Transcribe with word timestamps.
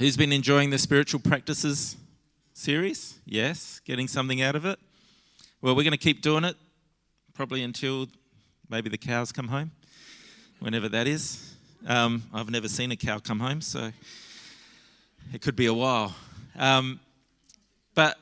Who's 0.00 0.16
been 0.16 0.32
enjoying 0.32 0.70
the 0.70 0.78
spiritual 0.78 1.20
practices 1.20 1.94
series? 2.54 3.18
Yes, 3.26 3.82
getting 3.84 4.08
something 4.08 4.40
out 4.40 4.56
of 4.56 4.64
it. 4.64 4.78
Well, 5.60 5.76
we're 5.76 5.82
going 5.82 5.92
to 5.92 5.98
keep 5.98 6.22
doing 6.22 6.42
it 6.42 6.56
probably 7.34 7.62
until 7.62 8.08
maybe 8.70 8.88
the 8.88 8.96
cows 8.96 9.30
come 9.30 9.48
home, 9.48 9.72
whenever 10.58 10.88
that 10.88 11.06
is. 11.06 11.54
Um, 11.86 12.22
I've 12.32 12.48
never 12.48 12.66
seen 12.66 12.90
a 12.92 12.96
cow 12.96 13.18
come 13.18 13.40
home, 13.40 13.60
so 13.60 13.92
it 15.34 15.42
could 15.42 15.54
be 15.54 15.66
a 15.66 15.74
while. 15.74 16.16
Um, 16.58 16.98
but 17.94 18.16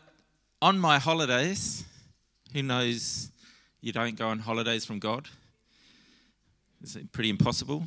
on 0.61 0.81
my 0.81 0.99
holidays, 0.99 1.85
who 2.53 2.65
knows 2.65 3.31
you 3.83 3.93
don't 3.93 4.17
go 4.17 4.27
on 4.27 4.41
holidays 4.41 4.85
from 4.85 4.99
God? 4.99 5.29
It's 6.83 6.99
pretty 7.13 7.31
impossible. 7.31 7.85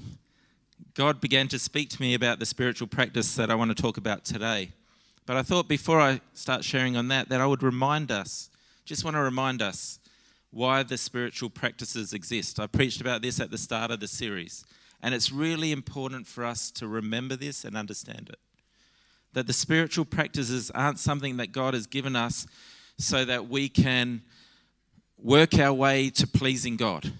God 0.93 1.21
began 1.21 1.47
to 1.49 1.59
speak 1.59 1.89
to 1.91 2.01
me 2.01 2.13
about 2.13 2.39
the 2.39 2.45
spiritual 2.45 2.87
practice 2.87 3.35
that 3.35 3.49
I 3.49 3.55
want 3.55 3.75
to 3.75 3.81
talk 3.81 3.97
about 3.97 4.25
today. 4.25 4.73
But 5.25 5.37
I 5.37 5.43
thought 5.43 5.67
before 5.67 6.01
I 6.01 6.19
start 6.33 6.63
sharing 6.63 6.97
on 6.97 7.07
that, 7.07 7.29
that 7.29 7.39
I 7.39 7.45
would 7.45 7.63
remind 7.63 8.11
us, 8.11 8.49
just 8.83 9.05
want 9.05 9.15
to 9.15 9.21
remind 9.21 9.61
us 9.61 9.99
why 10.49 10.83
the 10.83 10.97
spiritual 10.97 11.49
practices 11.49 12.13
exist. 12.13 12.59
I 12.59 12.67
preached 12.67 12.99
about 12.99 13.21
this 13.21 13.39
at 13.39 13.51
the 13.51 13.57
start 13.57 13.91
of 13.91 14.01
the 14.01 14.07
series, 14.07 14.65
and 15.01 15.15
it's 15.15 15.31
really 15.31 15.71
important 15.71 16.27
for 16.27 16.43
us 16.43 16.71
to 16.71 16.87
remember 16.87 17.37
this 17.37 17.63
and 17.63 17.77
understand 17.77 18.29
it. 18.29 18.39
That 19.33 19.47
the 19.47 19.53
spiritual 19.53 20.03
practices 20.03 20.71
aren't 20.71 20.99
something 20.99 21.37
that 21.37 21.53
God 21.53 21.73
has 21.73 21.87
given 21.87 22.17
us 22.17 22.45
so 22.97 23.23
that 23.23 23.47
we 23.47 23.69
can 23.69 24.23
work 25.17 25.57
our 25.57 25.73
way 25.73 26.09
to 26.09 26.27
pleasing 26.27 26.75
God 26.75 27.13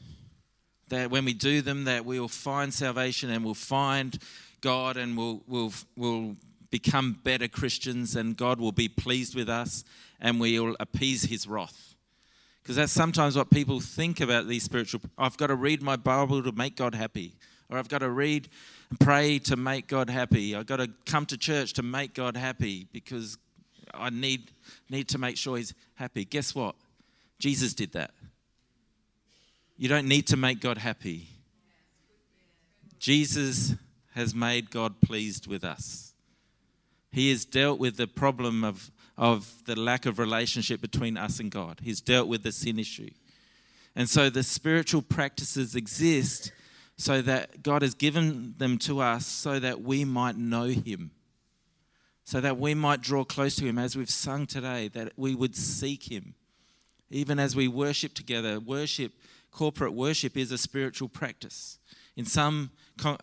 that 0.92 1.10
when 1.10 1.26
we 1.26 1.34
do 1.34 1.62
them, 1.62 1.86
that 1.86 2.06
we 2.06 2.20
will 2.20 2.28
find 2.28 2.74
salvation 2.74 3.30
and 3.30 3.44
we'll 3.44 3.54
find 3.54 4.20
God 4.60 4.98
and 4.98 5.18
we'll, 5.18 5.42
we'll, 5.48 5.74
we'll 5.96 6.36
become 6.70 7.20
better 7.24 7.48
Christians 7.48 8.16
and 8.16 8.38
God 8.38 8.60
will 8.60 8.74
be 8.74 8.88
pleased 8.88 9.34
with 9.34 9.50
us 9.50 9.84
and 10.20 10.40
we'll 10.40 10.76
appease 10.80 11.24
his 11.24 11.48
wrath. 11.48 11.96
Because 12.62 12.76
that's 12.76 12.92
sometimes 12.92 13.36
what 13.36 13.50
people 13.50 13.80
think 13.80 14.20
about 14.20 14.48
these 14.48 14.64
spiritual. 14.64 15.02
I've 15.18 15.38
got 15.38 15.48
to 15.48 15.56
read 15.56 15.82
my 15.82 15.96
Bible 15.96 16.44
to 16.44 16.52
make 16.52 16.76
God 16.76 16.94
happy, 16.94 17.34
or 17.70 17.78
I've 17.80 17.90
got 17.90 18.00
to 18.00 18.10
read 18.10 18.50
and 18.90 19.00
pray 19.00 19.40
to 19.40 19.56
make 19.56 19.88
God 19.88 20.10
happy. 20.10 20.56
I've 20.56 20.68
got 20.68 20.78
to 20.78 20.90
come 21.06 21.26
to 21.28 21.38
church 21.38 21.74
to 21.74 21.84
make 21.84 22.14
God 22.14 22.38
happy 22.38 22.88
because 22.94 23.38
I 23.94 24.10
need, 24.12 24.52
need 24.90 25.08
to 25.10 25.18
make 25.18 25.38
sure 25.38 25.58
he's 25.58 25.74
happy. 25.96 26.24
Guess 26.24 26.54
what? 26.54 26.76
Jesus 27.40 27.74
did 27.74 27.94
that. 27.94 28.12
You 29.82 29.88
don't 29.88 30.08
need 30.08 30.28
to 30.28 30.38
make 30.38 30.60
God 30.60 30.78
happy. 30.78 31.28
Jesus 33.00 33.74
has 34.14 34.36
made 34.36 34.70
God 34.70 35.02
pleased 35.02 35.48
with 35.48 35.64
us. 35.64 36.14
He 37.12 37.32
has 37.32 37.46
dealt 37.46 37.80
with 37.80 37.98
the 37.98 38.06
problem 38.06 38.64
of, 38.64 38.92
of 39.18 39.64
the 39.66 39.76
lack 39.76 40.06
of 40.06 40.20
relationship 40.20 40.82
between 40.82 41.18
us 41.18 41.40
and 41.40 41.50
God. 41.50 41.80
He's 41.82 42.00
dealt 42.00 42.28
with 42.28 42.44
the 42.44 42.52
sin 42.52 42.78
issue. 42.78 43.10
And 43.96 44.08
so 44.08 44.30
the 44.30 44.44
spiritual 44.44 45.02
practices 45.02 45.74
exist 45.76 46.52
so 46.96 47.24
that 47.24 47.64
God 47.64 47.82
has 47.82 47.96
given 47.96 48.54
them 48.60 48.78
to 48.78 49.00
us 49.00 49.26
so 49.26 49.58
that 49.58 49.82
we 49.82 50.06
might 50.06 50.38
know 50.38 50.66
Him, 50.66 51.10
so 52.24 52.40
that 52.40 52.60
we 52.60 52.76
might 52.76 53.02
draw 53.02 53.24
close 53.24 53.56
to 53.56 53.66
Him, 53.66 53.80
as 53.80 53.96
we've 53.96 54.12
sung 54.12 54.46
today, 54.46 54.90
that 54.90 55.14
we 55.18 55.34
would 55.34 55.56
seek 55.56 56.12
Him. 56.12 56.36
Even 57.10 57.40
as 57.40 57.56
we 57.56 57.68
worship 57.68 58.14
together, 58.14 58.60
worship 58.60 59.14
corporate 59.52 59.94
worship 59.94 60.38
is 60.38 60.52
a 60.52 60.58
spiritual 60.58 61.10
practice. 61.10 61.78
In 62.16 62.26
some, 62.26 62.72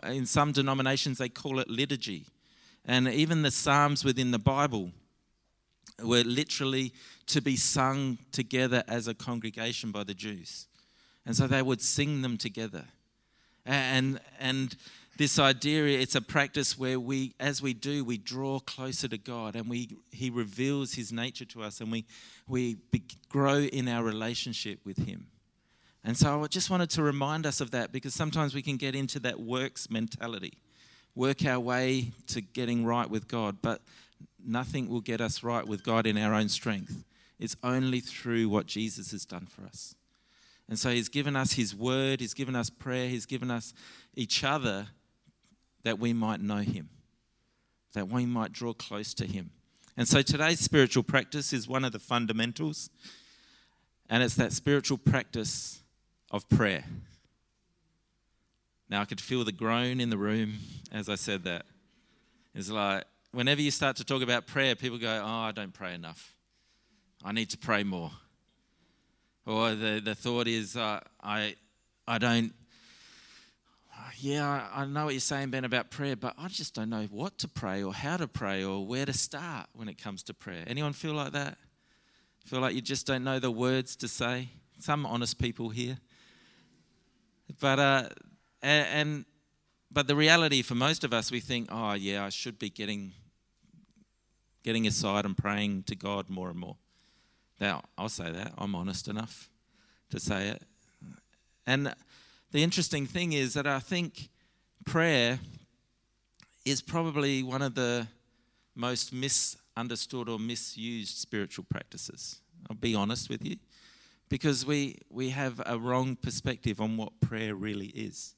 in 0.05 0.27
some 0.27 0.53
denominations, 0.53 1.19
they 1.19 1.29
call 1.29 1.59
it 1.59 1.69
liturgy. 1.69 2.27
And 2.85 3.09
even 3.09 3.43
the 3.43 3.51
Psalms 3.51 4.05
within 4.05 4.31
the 4.31 4.39
Bible 4.39 4.93
were 6.03 6.23
literally 6.23 6.93
to 7.27 7.41
be 7.41 7.57
sung 7.57 8.19
together 8.33 8.83
as 8.89 9.09
a 9.09 9.15
congregation 9.15 9.91
by 9.91 10.05
the 10.05 10.15
Jews. 10.15 10.67
And 11.27 11.37
so 11.37 11.47
they 11.47 11.63
would 11.63 11.83
sing 11.83 12.23
them 12.23 12.39
together. 12.39 12.85
And, 13.67 14.21
and 14.41 14.75
this 15.19 15.39
idea, 15.39 15.99
it's 15.99 16.15
a 16.15 16.23
practice 16.23 16.79
where 16.79 16.99
we, 16.99 17.35
as 17.39 17.61
we 17.61 17.75
do, 17.75 18.05
we 18.05 18.17
draw 18.17 18.61
closer 18.61 19.09
to 19.09 19.19
God 19.19 19.57
and 19.57 19.69
we, 19.69 19.91
He 20.11 20.31
reveals 20.31 20.95
His 20.95 21.13
nature 21.13 21.45
to 21.47 21.63
us 21.63 21.81
and 21.81 21.93
we, 21.93 22.07
we 22.47 22.77
grow 23.29 23.59
in 23.59 23.89
our 23.89 24.03
relationship 24.03 24.79
with 24.85 24.97
Him. 25.07 25.27
And 26.05 26.17
so 26.17 26.43
I 26.43 26.47
just 26.47 26.71
wanted 26.71 26.91
to 26.91 27.03
remind 27.03 27.45
us 27.45 27.61
of 27.61 27.71
that 27.73 27.93
because 27.93 28.15
sometimes 28.15 28.55
we 28.55 28.63
can 28.63 28.77
get 28.77 28.95
into 28.95 29.19
that 29.21 29.41
works 29.41 29.91
mentality, 29.91 30.55
work 31.15 31.45
our 31.45 31.61
way 31.61 32.13
to 32.29 32.41
getting 32.41 32.85
right 32.85 33.09
with 33.09 33.29
God, 33.29 33.59
but 33.61 33.83
nothing 34.45 34.89
will 34.89 35.01
get 35.01 35.21
us 35.21 35.43
right 35.43 35.67
with 35.67 35.85
God 35.85 36.07
in 36.07 36.17
our 36.17 36.35
own 36.35 36.49
strength. 36.49 37.05
It's 37.39 37.57
only 37.63 38.01
through 38.01 38.49
what 38.49 38.67
Jesus 38.67 39.11
has 39.13 39.25
done 39.25 39.47
for 39.47 39.65
us. 39.65 39.95
And 40.69 40.79
so 40.79 40.91
He's 40.91 41.09
given 41.09 41.37
us 41.37 41.53
His 41.53 41.75
word, 41.75 42.21
He's 42.21 42.35
given 42.35 42.57
us 42.57 42.71
prayer, 42.71 43.09
He's 43.09 43.27
given 43.27 43.51
us 43.51 43.73
each 44.15 44.45
other 44.45 44.89
that 45.83 45.99
we 45.99 46.13
might 46.13 46.41
know 46.41 46.59
Him, 46.59 46.91
that 47.95 48.09
we 48.09 48.27
might 48.27 48.53
draw 48.53 48.73
close 48.73 49.15
to 49.15 49.27
Him. 49.27 49.51
And 49.97 50.07
so 50.07 50.23
today's 50.23 50.61
spiritual 50.61 51.03
practice 51.03 51.53
is 51.53 51.67
one 51.67 51.85
of 51.85 51.93
the 51.93 51.99
fundamentals, 51.99 52.91
and 54.09 54.23
it's 54.23 54.37
that 54.37 54.53
spiritual 54.53 54.99
practice 54.99 55.83
of 56.31 56.49
prayer. 56.49 56.85
Now, 58.89 59.03
I 59.03 59.05
could 59.05 59.21
feel 59.21 59.45
the 59.45 59.53
groan 59.53 60.01
in 60.01 60.11
the 60.11 60.19
room 60.19 60.59
as 60.91 61.09
I 61.09 61.15
said 61.15 61.45
that. 61.45 61.67
It's 62.55 62.71
like, 62.71 63.05
whenever 63.33 63.61
you 63.61 63.71
start 63.71 63.97
to 63.97 64.05
talk 64.05 64.23
about 64.23 64.47
prayer, 64.47 64.75
people 64.75 64.99
go, 64.99 65.23
Oh, 65.25 65.41
I 65.43 65.53
don't 65.53 65.73
pray 65.73 65.95
enough. 65.95 66.35
I 67.25 67.33
need 67.33 67.51
to 67.51 67.59
pray 67.59 67.85
more. 67.85 68.11
Or 69.45 69.75
the, 69.75 70.01
the 70.05 70.15
thought 70.15 70.47
is, 70.47 70.77
uh, 70.77 71.01
I, 71.23 71.57
I 72.07 72.19
don't, 72.19 72.53
yeah, 74.19 74.69
I 74.75 74.85
know 74.85 75.05
what 75.05 75.15
you're 75.15 75.21
saying, 75.21 75.51
Ben, 75.51 75.65
about 75.65 75.91
prayer, 75.91 76.17
but 76.17 76.35
I 76.39 76.49
just 76.49 76.75
don't 76.75 76.91
know 76.91 77.05
what 77.11 77.39
to 77.39 77.49
pray 77.49 77.83
or 77.83 77.95
how 77.95 78.17
to 78.17 78.27
pray 78.27 78.65
or 78.65 78.85
where 78.85 79.07
to 79.07 79.13
start 79.13 79.69
when 79.75 79.89
it 79.89 80.03
comes 80.03 80.23
to 80.25 80.35
prayer. 80.35 80.65
Anyone 80.67 80.93
feel 80.93 81.13
like 81.13 81.33
that? 81.33 81.57
Feel 82.45 82.61
like 82.61 82.75
you 82.75 82.81
just 82.81 83.07
don't 83.07 83.25
know 83.25 83.39
the 83.39 83.51
words 83.51 83.95
to 83.97 84.09
say? 84.09 84.49
Some 84.81 85.07
honest 85.07 85.39
people 85.39 85.69
here. 85.69 85.99
But 87.61 87.79
uh, 87.79 88.09
and, 88.63 88.87
and 88.89 89.25
but 89.91 90.07
the 90.07 90.17
reality 90.17 90.63
for 90.63 90.75
most 90.75 91.05
of 91.05 91.13
us, 91.13 91.31
we 91.31 91.41
think, 91.41 91.69
oh 91.71 91.95
yeah, 91.95 92.25
I 92.25 92.29
should 92.29 92.59
be 92.59 92.71
getting 92.71 93.13
getting 94.63 94.87
aside 94.87 95.25
and 95.25 95.37
praying 95.37 95.85
to 95.85 95.97
God 95.97 96.29
more 96.29 96.51
and 96.51 96.59
more. 96.59 96.77
Now 97.61 97.83
I'll 97.97 98.09
say 98.09 98.31
that 98.31 98.53
I'm 98.59 98.75
honest 98.75 99.09
enough 99.09 99.49
to 100.11 100.21
say 100.21 100.49
it. 100.49 100.63
And 101.67 101.95
the 102.53 102.63
interesting 102.63 103.07
thing 103.07 103.33
is 103.33 103.55
that 103.55 103.67
I 103.67 103.79
think 103.79 104.29
prayer 104.85 105.39
is 106.65 106.81
probably 106.81 107.43
one 107.43 107.63
of 107.63 107.75
the 107.75 108.07
most 108.75 109.13
misunderstood 109.13 110.29
or 110.29 110.39
misused 110.39 111.17
spiritual 111.17 111.65
practices. 111.69 112.41
I'll 112.69 112.77
be 112.77 112.95
honest 112.95 113.29
with 113.29 113.45
you 113.45 113.57
because 114.29 114.67
we, 114.67 114.99
we 115.11 115.31
have 115.31 115.61
a 115.67 115.79
wrong 115.79 116.17
perspective 116.17 116.81
on 116.81 116.97
what 116.97 117.21
prayer 117.21 117.55
really 117.55 117.87
is. 117.89 118.35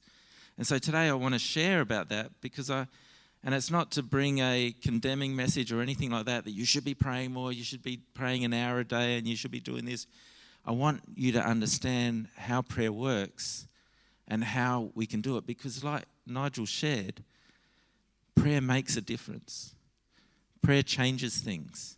And 0.57 0.67
so 0.67 0.79
today 0.79 1.09
I 1.09 1.13
want 1.15 1.35
to 1.35 1.39
share 1.39 1.81
about 1.81 2.09
that 2.11 2.33
because 2.41 2.71
I, 2.71 2.87
and 3.43 3.55
it's 3.55 3.71
not 3.71 3.91
to 3.93 4.03
bring 4.03 4.39
a 4.39 4.75
condemning 4.83 5.35
message 5.35 5.73
or 5.73 5.81
anything 5.81 6.11
like 6.11 6.27
that, 6.27 6.45
that 6.45 6.51
you 6.51 6.65
should 6.65 6.85
be 6.85 6.95
praying 6.95 7.33
more, 7.33 7.53
you 7.53 7.65
should 7.65 7.83
be 7.83 8.01
praying 8.15 8.45
an 8.45 8.53
hour 8.53 8.81
a 8.81 8.85
day, 8.85 9.17
and 9.17 9.27
you 9.27 9.37
should 9.37 9.51
be 9.51 9.61
doing 9.61 9.87
this. 9.87 10.07
I 10.67 10.73
want 10.73 11.01
you 11.15 11.33
to 11.33 11.43
understand 11.43 12.29
how 12.37 12.61
prayer 12.61 12.93
works 12.93 13.67
and 14.29 14.45
how 14.45 14.91
we 14.95 15.07
can 15.07 15.23
do 15.23 15.39
it 15.39 15.47
because, 15.47 15.83
like 15.83 16.05
Nigel 16.27 16.67
shared, 16.67 17.25
prayer 18.35 18.61
makes 18.61 18.97
a 18.97 19.01
difference. 19.01 19.75
Prayer 20.61 20.83
changes 20.83 21.39
things, 21.39 21.97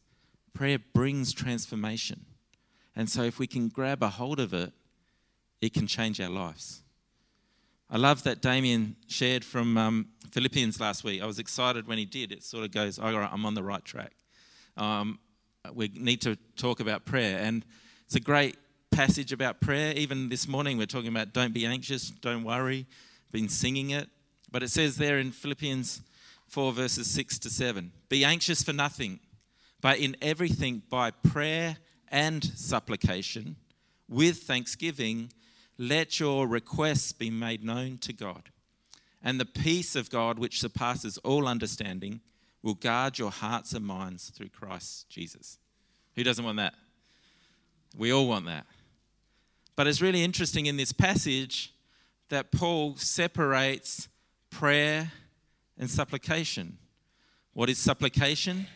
prayer 0.54 0.78
brings 0.78 1.32
transformation. 1.32 2.24
And 2.94 3.08
so, 3.08 3.22
if 3.22 3.38
we 3.38 3.46
can 3.46 3.68
grab 3.68 4.02
a 4.02 4.08
hold 4.08 4.38
of 4.38 4.52
it, 4.52 4.72
it 5.60 5.72
can 5.72 5.86
change 5.86 6.20
our 6.20 6.28
lives. 6.28 6.82
I 7.88 7.98
love 7.98 8.22
that 8.22 8.40
Damien 8.40 8.96
shared 9.06 9.44
from 9.44 9.76
um, 9.76 10.08
Philippians 10.30 10.80
last 10.80 11.04
week. 11.04 11.22
I 11.22 11.26
was 11.26 11.38
excited 11.38 11.86
when 11.86 11.98
he 11.98 12.06
did. 12.06 12.32
It 12.32 12.42
sort 12.42 12.64
of 12.64 12.72
goes, 12.72 12.98
all 12.98 13.12
right, 13.12 13.28
I'm 13.30 13.44
on 13.44 13.54
the 13.54 13.62
right 13.62 13.84
track. 13.84 14.12
Um, 14.78 15.18
we 15.74 15.90
need 15.94 16.22
to 16.22 16.36
talk 16.56 16.80
about 16.80 17.04
prayer. 17.04 17.38
And 17.38 17.64
it's 18.06 18.14
a 18.14 18.20
great 18.20 18.56
passage 18.90 19.30
about 19.30 19.60
prayer. 19.60 19.92
Even 19.94 20.30
this 20.30 20.48
morning, 20.48 20.78
we're 20.78 20.86
talking 20.86 21.10
about 21.10 21.34
don't 21.34 21.52
be 21.52 21.66
anxious, 21.66 22.10
don't 22.10 22.44
worry. 22.44 22.86
Been 23.30 23.50
singing 23.50 23.90
it. 23.90 24.08
But 24.50 24.62
it 24.62 24.70
says 24.70 24.96
there 24.96 25.18
in 25.18 25.30
Philippians 25.30 26.00
4, 26.48 26.72
verses 26.72 27.10
6 27.10 27.38
to 27.40 27.50
7 27.50 27.92
Be 28.08 28.24
anxious 28.24 28.62
for 28.62 28.72
nothing, 28.72 29.20
but 29.80 29.98
in 29.98 30.16
everything 30.22 30.82
by 30.88 31.10
prayer 31.10 31.76
and 32.12 32.44
supplication 32.44 33.56
with 34.08 34.42
thanksgiving, 34.42 35.32
let 35.78 36.20
your 36.20 36.46
requests 36.46 37.12
be 37.12 37.30
made 37.30 37.64
known 37.64 37.96
to 37.98 38.12
God. 38.12 38.50
And 39.24 39.40
the 39.40 39.46
peace 39.46 39.96
of 39.96 40.10
God, 40.10 40.38
which 40.38 40.60
surpasses 40.60 41.16
all 41.18 41.48
understanding, 41.48 42.20
will 42.62 42.74
guard 42.74 43.18
your 43.18 43.30
hearts 43.30 43.72
and 43.72 43.84
minds 43.84 44.30
through 44.30 44.50
Christ 44.50 45.08
Jesus. 45.08 45.58
Who 46.14 46.22
doesn't 46.22 46.44
want 46.44 46.58
that? 46.58 46.74
We 47.96 48.12
all 48.12 48.28
want 48.28 48.46
that. 48.46 48.66
But 49.74 49.86
it's 49.86 50.02
really 50.02 50.22
interesting 50.22 50.66
in 50.66 50.76
this 50.76 50.92
passage 50.92 51.72
that 52.28 52.52
Paul 52.52 52.96
separates 52.96 54.08
prayer 54.50 55.12
and 55.78 55.90
supplication. 55.90 56.78
What 57.54 57.70
is 57.70 57.78
supplication? 57.78 58.66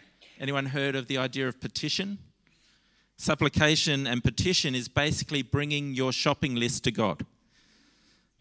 Anyone 0.40 0.66
heard 0.66 0.96
of 0.96 1.06
the 1.06 1.18
idea 1.18 1.48
of 1.48 1.60
petition? 1.60 2.18
Supplication 3.16 4.06
and 4.06 4.22
petition 4.22 4.74
is 4.74 4.88
basically 4.88 5.42
bringing 5.42 5.94
your 5.94 6.12
shopping 6.12 6.54
list 6.54 6.84
to 6.84 6.90
God. 6.90 7.24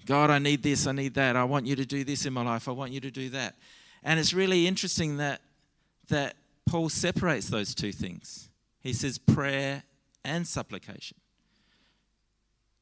God, 0.06 0.30
I 0.30 0.40
need 0.40 0.62
this, 0.64 0.86
I 0.86 0.92
need 0.92 1.14
that. 1.16 1.36
I 1.36 1.44
want 1.44 1.66
you 1.66 1.76
to 1.76 1.86
do 1.86 2.04
this 2.04 2.26
in 2.26 2.34
my 2.34 2.44
life. 2.44 2.68
I 2.68 2.72
want 2.72 2.92
you 2.92 3.00
to 3.00 3.12
do 3.12 3.30
that. 3.30 3.56
And 4.04 4.20
it's 4.20 4.34
really 4.34 4.68
interesting 4.68 5.18
that 5.18 5.42
that 6.10 6.36
Paul 6.66 6.90
separates 6.90 7.48
those 7.48 7.74
two 7.74 7.92
things. 7.92 8.50
He 8.80 8.94
says 8.94 9.18
prayer 9.18 9.84
and 10.24 10.48
supplication. 10.48 11.18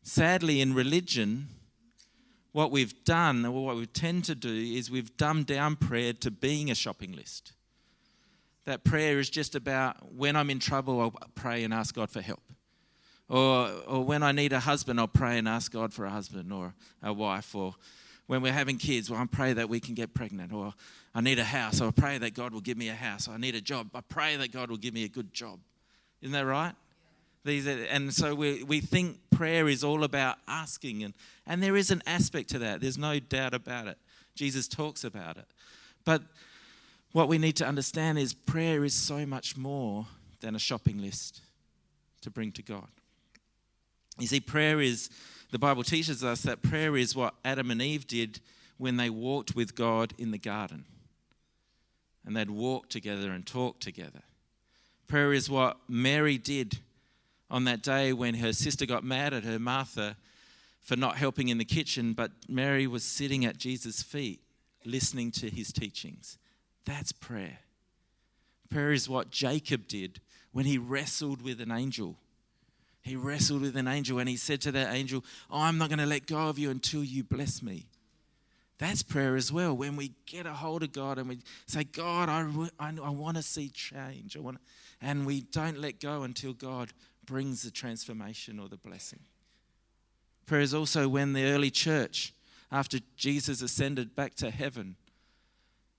Sadly, 0.01 0.59
in 0.59 0.73
religion, 0.73 1.47
what 2.51 2.71
we've 2.71 3.03
done, 3.05 3.45
or 3.45 3.65
what 3.65 3.75
we 3.75 3.85
tend 3.85 4.25
to 4.25 4.35
do, 4.35 4.53
is 4.53 4.91
we've 4.91 5.15
dumbed 5.15 5.45
down 5.45 5.75
prayer 5.75 6.13
to 6.13 6.31
being 6.31 6.69
a 6.69 6.75
shopping 6.75 7.13
list. 7.13 7.53
That 8.65 8.83
prayer 8.83 9.19
is 9.19 9.29
just 9.29 9.55
about 9.55 10.13
when 10.13 10.35
I'm 10.35 10.49
in 10.49 10.59
trouble, 10.59 11.01
I'll 11.01 11.13
pray 11.35 11.63
and 11.63 11.73
ask 11.73 11.93
God 11.95 12.09
for 12.09 12.21
help. 12.21 12.41
Or, 13.29 13.69
or 13.87 14.03
when 14.05 14.23
I 14.23 14.31
need 14.31 14.53
a 14.53 14.59
husband, 14.59 14.99
I'll 14.99 15.07
pray 15.07 15.37
and 15.37 15.47
ask 15.47 15.71
God 15.71 15.93
for 15.93 16.05
a 16.05 16.09
husband 16.09 16.51
or 16.53 16.73
a 17.01 17.11
wife. 17.11 17.55
Or 17.55 17.75
when 18.27 18.41
we're 18.41 18.53
having 18.53 18.77
kids, 18.77 19.09
well, 19.09 19.19
I 19.19 19.25
pray 19.25 19.53
that 19.53 19.69
we 19.69 19.79
can 19.79 19.95
get 19.95 20.13
pregnant. 20.13 20.53
Or 20.53 20.73
I 21.15 21.21
need 21.21 21.39
a 21.39 21.43
house, 21.43 21.81
I 21.81 21.91
pray 21.91 22.17
that 22.17 22.33
God 22.33 22.53
will 22.53 22.61
give 22.61 22.77
me 22.77 22.89
a 22.89 22.95
house. 22.95 23.27
I 23.27 23.37
need 23.37 23.55
a 23.55 23.61
job, 23.61 23.89
I 23.93 24.01
pray 24.01 24.35
that 24.37 24.51
God 24.51 24.69
will 24.69 24.77
give 24.77 24.93
me 24.93 25.03
a 25.03 25.09
good 25.09 25.33
job. 25.33 25.59
Isn't 26.21 26.33
that 26.33 26.45
right? 26.45 26.73
These 27.45 27.67
are, 27.67 27.83
and 27.89 28.13
so 28.13 28.33
we, 28.33 28.63
we 28.63 28.79
think 28.79 29.17
prayer 29.29 29.67
is 29.67 29.83
all 29.83 30.05
about 30.05 30.37
asking, 30.47 31.03
and, 31.03 31.13
and 31.45 31.61
there 31.61 31.75
is 31.75 31.91
an 31.91 32.01
aspect 32.07 32.49
to 32.51 32.59
that. 32.59 32.79
There's 32.79 32.97
no 32.97 33.19
doubt 33.19 33.53
about 33.53 33.87
it. 33.87 33.97
Jesus 34.33 34.67
talks 34.67 35.03
about 35.03 35.37
it. 35.37 35.45
But 36.05 36.21
what 37.13 37.27
we 37.27 37.37
need 37.37 37.55
to 37.57 37.65
understand 37.65 38.17
is 38.19 38.33
prayer 38.33 38.83
is 38.83 38.93
so 38.93 39.25
much 39.25 39.55
more 39.55 40.07
than 40.41 40.55
a 40.55 40.59
shopping 40.59 40.99
list 41.01 41.41
to 42.21 42.29
bring 42.29 42.51
to 42.51 42.61
God. 42.61 42.87
You 44.19 44.27
see, 44.27 44.39
prayer 44.39 44.81
is, 44.81 45.09
the 45.51 45.59
Bible 45.59 45.83
teaches 45.83 46.23
us 46.23 46.41
that 46.41 46.61
prayer 46.61 46.97
is 46.97 47.15
what 47.15 47.35
Adam 47.45 47.71
and 47.71 47.81
Eve 47.81 48.07
did 48.07 48.39
when 48.77 48.97
they 48.97 49.09
walked 49.09 49.55
with 49.55 49.75
God 49.75 50.13
in 50.17 50.31
the 50.31 50.37
garden. 50.37 50.85
And 52.25 52.35
they'd 52.35 52.49
walk 52.49 52.89
together 52.89 53.31
and 53.31 53.45
talk 53.45 53.79
together. 53.79 54.21
Prayer 55.07 55.33
is 55.33 55.49
what 55.49 55.77
Mary 55.87 56.37
did 56.37 56.79
on 57.51 57.65
that 57.65 57.83
day 57.83 58.13
when 58.13 58.35
her 58.35 58.53
sister 58.53 58.85
got 58.85 59.03
mad 59.03 59.33
at 59.33 59.43
her, 59.43 59.59
Martha, 59.59 60.17
for 60.81 60.95
not 60.95 61.17
helping 61.17 61.49
in 61.49 61.59
the 61.59 61.65
kitchen, 61.65 62.13
but 62.13 62.31
Mary 62.49 62.87
was 62.87 63.03
sitting 63.03 63.45
at 63.45 63.57
Jesus' 63.57 64.01
feet 64.01 64.41
listening 64.85 65.31
to 65.31 65.49
his 65.49 65.71
teachings. 65.71 66.37
That's 66.85 67.11
prayer. 67.11 67.59
Prayer 68.69 68.91
is 68.91 69.07
what 69.07 69.29
Jacob 69.29 69.87
did 69.87 70.19
when 70.51 70.65
he 70.65 70.77
wrestled 70.77 71.41
with 71.41 71.61
an 71.61 71.71
angel. 71.71 72.17
He 73.01 73.15
wrestled 73.15 73.61
with 73.61 73.75
an 73.75 73.87
angel 73.87 74.19
and 74.19 74.29
he 74.29 74.37
said 74.37 74.61
to 74.61 74.71
that 74.71 74.93
angel, 74.93 75.23
oh, 75.51 75.61
I'm 75.61 75.77
not 75.77 75.89
going 75.89 75.99
to 75.99 76.05
let 76.05 76.25
go 76.25 76.49
of 76.49 76.57
you 76.57 76.69
until 76.69 77.03
you 77.03 77.23
bless 77.23 77.61
me. 77.61 77.87
That's 78.79 79.03
prayer 79.03 79.35
as 79.35 79.51
well. 79.51 79.75
When 79.75 79.95
we 79.95 80.13
get 80.25 80.45
a 80.45 80.53
hold 80.53 80.83
of 80.83 80.91
God 80.91 81.17
and 81.17 81.29
we 81.29 81.39
say, 81.67 81.83
God, 81.83 82.29
I, 82.29 82.49
I, 82.79 82.93
I 83.03 83.09
want 83.09 83.37
to 83.37 83.43
see 83.43 83.69
change. 83.69 84.35
I 84.35 84.39
want 84.39 84.57
and 85.01 85.25
we 85.25 85.41
don't 85.41 85.79
let 85.79 85.99
go 85.99 86.23
until 86.23 86.53
God 86.53 86.93
brings 87.25 87.61
the 87.61 87.71
transformation 87.71 88.59
or 88.59 88.69
the 88.69 88.77
blessing. 88.77 89.19
Prayer 90.45 90.61
is 90.61 90.73
also 90.73 91.07
when 91.07 91.33
the 91.33 91.45
early 91.45 91.69
church, 91.69 92.33
after 92.71 92.99
Jesus 93.15 93.61
ascended 93.61 94.15
back 94.15 94.35
to 94.35 94.49
heaven, 94.49 94.95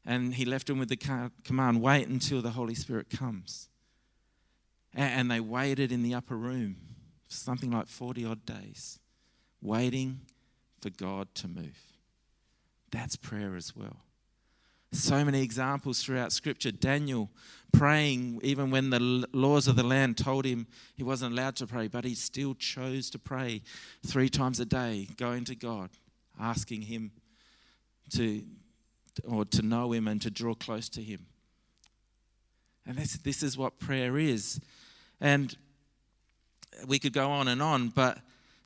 and 0.06 0.34
he 0.34 0.44
left 0.44 0.66
them 0.66 0.78
with 0.78 0.88
the 0.88 1.30
command 1.44 1.80
wait 1.80 2.08
until 2.08 2.42
the 2.42 2.50
Holy 2.50 2.74
Spirit 2.74 3.10
comes. 3.10 3.68
And 4.92 5.30
they 5.30 5.40
waited 5.40 5.90
in 5.90 6.02
the 6.02 6.14
upper 6.14 6.36
room 6.36 6.76
for 7.26 7.34
something 7.34 7.70
like 7.70 7.88
40 7.88 8.24
odd 8.24 8.46
days, 8.46 9.00
waiting 9.60 10.20
for 10.80 10.90
God 10.90 11.34
to 11.36 11.48
move. 11.48 11.78
That's 12.92 13.16
prayer 13.16 13.56
as 13.56 13.74
well. 13.74 13.96
So 14.92 15.24
many 15.24 15.42
examples 15.42 16.00
throughout 16.00 16.30
Scripture. 16.30 16.70
Daniel 16.70 17.28
praying 17.72 18.38
even 18.44 18.70
when 18.70 18.90
the 18.90 19.26
laws 19.32 19.66
of 19.66 19.74
the 19.74 19.82
land 19.82 20.16
told 20.16 20.44
him 20.44 20.68
he 20.94 21.02
wasn't 21.02 21.32
allowed 21.32 21.56
to 21.56 21.66
pray, 21.66 21.88
but 21.88 22.04
he 22.04 22.14
still 22.14 22.54
chose 22.54 23.10
to 23.10 23.18
pray 23.18 23.62
three 24.06 24.28
times 24.28 24.60
a 24.60 24.64
day, 24.64 25.08
going 25.16 25.44
to 25.46 25.56
God, 25.56 25.90
asking 26.38 26.82
Him 26.82 27.12
to 28.10 28.42
or 29.26 29.44
to 29.44 29.62
know 29.62 29.92
Him 29.92 30.08
and 30.08 30.20
to 30.22 30.30
draw 30.30 30.54
close 30.54 30.88
to 30.90 31.02
Him. 31.02 31.26
And 32.86 32.96
this, 32.96 33.14
this 33.14 33.42
is 33.42 33.56
what 33.56 33.78
prayer 33.78 34.18
is. 34.18 34.60
And 35.20 35.56
we 36.86 36.98
could 36.98 37.12
go 37.12 37.30
on 37.30 37.48
and 37.48 37.62
on, 37.62 37.88
but 37.88 38.18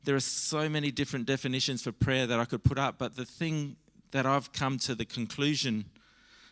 there 0.03 0.15
are 0.15 0.21
so 0.21 0.67
many 0.69 0.91
different 0.91 1.25
definitions 1.25 1.83
for 1.83 1.91
prayer 1.91 2.25
that 2.27 2.39
I 2.39 2.45
could 2.45 2.63
put 2.63 2.77
up. 2.77 2.97
But 2.97 3.15
the 3.15 3.25
thing 3.25 3.75
that 4.11 4.25
I've 4.25 4.51
come 4.51 4.77
to 4.79 4.95
the 4.95 5.05
conclusion 5.05 5.85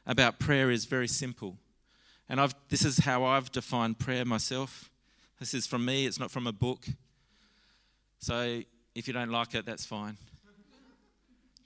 about 0.06 0.40
prayer 0.40 0.70
is 0.70 0.86
very 0.86 1.08
simple. 1.08 1.58
And 2.30 2.40
I've, 2.40 2.56
this 2.70 2.86
is 2.86 3.00
how 3.00 3.24
I've 3.24 3.52
defined 3.52 4.00
prayer 4.00 4.26
myself. 4.26 4.90
This 5.40 5.54
is 5.54 5.68
from 5.68 5.86
me, 5.86 6.06
it's 6.06 6.20
not 6.20 6.32
from 6.32 6.48
a 6.48 6.52
book. 6.52 6.86
So 8.20 8.62
if 8.96 9.08
you 9.08 9.14
don't 9.14 9.32
like 9.32 9.54
it, 9.56 9.66
that's 9.66 9.86
fine. 9.86 10.18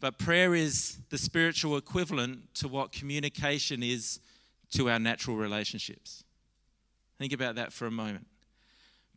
But 0.02 0.18
prayer 0.18 0.56
is 0.56 0.98
the 1.10 1.18
spiritual 1.20 1.78
equivalent 1.78 2.56
to 2.56 2.68
what 2.68 2.92
communication 2.92 3.84
is 3.84 4.20
to 4.72 4.90
our 4.90 4.98
natural 4.98 5.38
relationships. 5.38 6.24
Think 7.20 7.34
about 7.34 7.54
that 7.56 7.72
for 7.72 7.86
a 7.86 7.92
moment. 7.92 8.26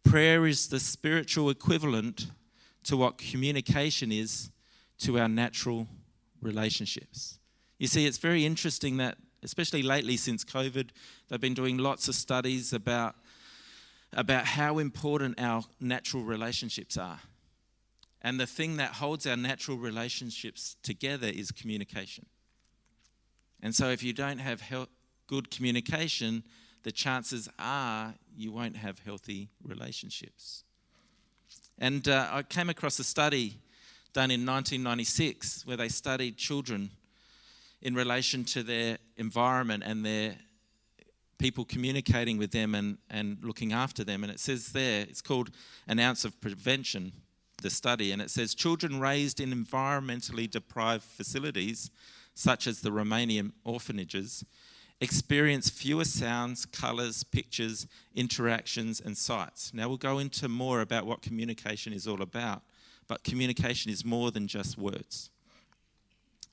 Prayer 0.04 0.46
is 0.46 0.68
the 0.68 0.78
spiritual 0.78 1.48
equivalent 1.48 2.26
to 2.82 2.98
what 2.98 3.16
communication 3.16 4.12
is 4.12 4.50
to 4.98 5.18
our 5.18 5.28
natural 5.28 5.88
relationships. 6.42 7.38
You 7.78 7.86
see, 7.86 8.04
it's 8.04 8.18
very 8.18 8.44
interesting 8.44 8.98
that, 8.98 9.16
especially 9.42 9.82
lately 9.82 10.18
since 10.18 10.44
COVID, 10.44 10.90
they've 11.28 11.40
been 11.40 11.54
doing 11.54 11.78
lots 11.78 12.08
of 12.08 12.14
studies 12.14 12.74
about, 12.74 13.14
about 14.12 14.44
how 14.44 14.78
important 14.78 15.40
our 15.40 15.64
natural 15.80 16.24
relationships 16.24 16.98
are. 16.98 17.20
And 18.24 18.40
the 18.40 18.46
thing 18.46 18.78
that 18.78 18.92
holds 18.92 19.26
our 19.26 19.36
natural 19.36 19.76
relationships 19.76 20.76
together 20.82 21.28
is 21.28 21.52
communication. 21.52 22.24
And 23.62 23.74
so, 23.74 23.90
if 23.90 24.02
you 24.02 24.14
don't 24.14 24.38
have 24.38 24.62
good 25.26 25.50
communication, 25.50 26.42
the 26.84 26.90
chances 26.90 27.50
are 27.58 28.14
you 28.34 28.50
won't 28.50 28.76
have 28.76 28.98
healthy 28.98 29.50
relationships. 29.62 30.64
And 31.78 32.08
uh, 32.08 32.28
I 32.32 32.42
came 32.42 32.70
across 32.70 32.98
a 32.98 33.04
study 33.04 33.58
done 34.14 34.30
in 34.30 34.46
1996 34.46 35.66
where 35.66 35.76
they 35.76 35.88
studied 35.88 36.38
children 36.38 36.90
in 37.82 37.94
relation 37.94 38.44
to 38.44 38.62
their 38.62 38.98
environment 39.18 39.82
and 39.84 40.04
their 40.04 40.36
people 41.36 41.64
communicating 41.64 42.38
with 42.38 42.52
them 42.52 42.74
and, 42.74 42.96
and 43.10 43.38
looking 43.42 43.74
after 43.74 44.02
them. 44.02 44.24
And 44.24 44.32
it 44.32 44.40
says 44.40 44.68
there, 44.68 45.02
it's 45.02 45.20
called 45.20 45.50
An 45.86 45.98
Ounce 45.98 46.24
of 46.24 46.40
Prevention, 46.40 47.12
the 47.64 47.71
study. 47.71 48.12
And 48.12 48.23
it 48.23 48.30
says 48.30 48.54
children 48.54 49.00
raised 49.00 49.40
in 49.40 49.52
environmentally 49.52 50.49
deprived 50.49 51.02
facilities, 51.02 51.90
such 52.35 52.68
as 52.68 52.80
the 52.80 52.90
Romanian 52.90 53.50
orphanages, 53.64 54.44
experience 55.00 55.68
fewer 55.68 56.04
sounds, 56.04 56.64
colours, 56.64 57.25
pictures, 57.25 57.88
interactions, 58.14 59.00
and 59.00 59.18
sights. 59.18 59.75
Now, 59.75 59.88
we'll 59.88 59.97
go 59.97 60.21
into 60.21 60.49
more 60.49 60.80
about 60.80 61.06
what 61.06 61.23
communication 61.23 61.92
is 61.92 62.06
all 62.06 62.23
about 62.23 62.62
but 63.06 63.25
communication 63.25 63.90
is 63.90 64.04
more 64.04 64.30
than 64.30 64.47
just 64.47 64.78
words. 64.78 65.30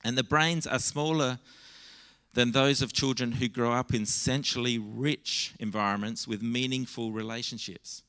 And 0.04 0.18
the 0.18 0.24
brains 0.24 0.66
are 0.66 0.78
smaller 0.78 1.38
than 2.34 2.52
those 2.52 2.82
of 2.82 2.92
children 2.92 3.32
who 3.32 3.48
grow 3.48 3.72
up 3.72 3.94
in 3.94 4.06
sensually 4.06 4.78
rich 4.78 5.54
environments 5.60 6.26
with 6.26 6.42
meaningful 6.42 7.12
relationships. 7.12 8.02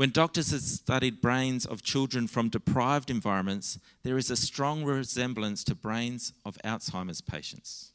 When 0.00 0.12
doctors 0.12 0.50
have 0.52 0.62
studied 0.62 1.20
brains 1.20 1.66
of 1.66 1.82
children 1.82 2.26
from 2.26 2.48
deprived 2.48 3.10
environments, 3.10 3.78
there 4.02 4.16
is 4.16 4.30
a 4.30 4.34
strong 4.34 4.82
resemblance 4.82 5.62
to 5.64 5.74
brains 5.74 6.32
of 6.42 6.56
Alzheimer's 6.64 7.20
patients. 7.20 7.92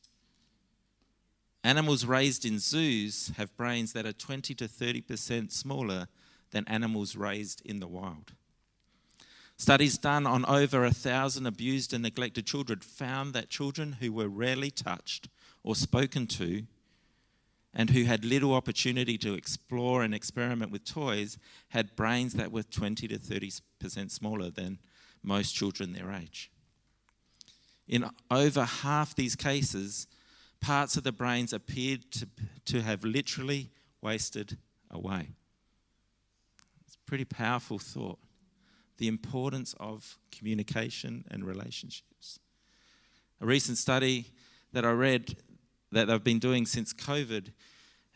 Animals 1.63 2.05
raised 2.05 2.45
in 2.45 2.59
zoos 2.59 3.31
have 3.37 3.57
brains 3.57 3.93
that 3.93 4.05
are 4.05 4.13
20 4.13 4.53
to 4.53 4.67
30% 4.67 5.51
smaller 5.51 6.07
than 6.51 6.63
animals 6.67 7.15
raised 7.15 7.63
in 7.65 7.79
the 7.79 7.87
wild. 7.87 8.33
Studies 9.57 9.97
done 9.97 10.27
on 10.27 10.45
over 10.45 10.85
a 10.85 10.91
thousand 10.93 11.47
abused 11.47 11.91
and 11.91 12.03
neglected 12.03 12.45
children 12.45 12.81
found 12.81 13.33
that 13.33 13.49
children 13.49 13.93
who 13.93 14.13
were 14.13 14.29
rarely 14.29 14.69
touched 14.69 15.27
or 15.63 15.75
spoken 15.75 16.27
to 16.27 16.67
and 17.75 17.89
who 17.89 18.05
had 18.05 18.23
little 18.23 18.53
opportunity 18.53 19.17
to 19.17 19.33
explore 19.33 20.01
and 20.01 20.15
experiment 20.15 20.71
with 20.71 20.85
toys 20.85 21.37
had 21.69 21.95
brains 21.95 22.33
that 22.33 22.51
were 22.51 22.63
20 22.63 23.07
to 23.09 23.19
30% 23.19 23.61
smaller 24.11 24.49
than 24.49 24.79
most 25.21 25.53
children 25.53 25.91
their 25.91 26.11
age. 26.11 26.49
In 27.87 28.09
over 28.31 28.63
half 28.63 29.13
these 29.15 29.35
cases, 29.35 30.07
parts 30.61 30.95
of 30.95 31.03
the 31.03 31.11
brains 31.11 31.51
appeared 31.51 32.09
to, 32.11 32.27
to 32.65 32.81
have 32.81 33.03
literally 33.03 33.69
wasted 34.01 34.57
away. 34.89 35.29
It's 36.85 36.95
a 36.95 37.09
pretty 37.09 37.25
powerful 37.25 37.77
thought. 37.77 38.19
The 38.97 39.07
importance 39.09 39.75
of 39.79 40.17
communication 40.31 41.25
and 41.29 41.45
relationships. 41.45 42.39
A 43.41 43.45
recent 43.45 43.77
study 43.77 44.27
that 44.71 44.85
I 44.85 44.91
read 44.91 45.35
that 45.95 46.07
they've 46.07 46.23
been 46.23 46.39
doing 46.39 46.65
since 46.65 46.93
COVID 46.93 47.53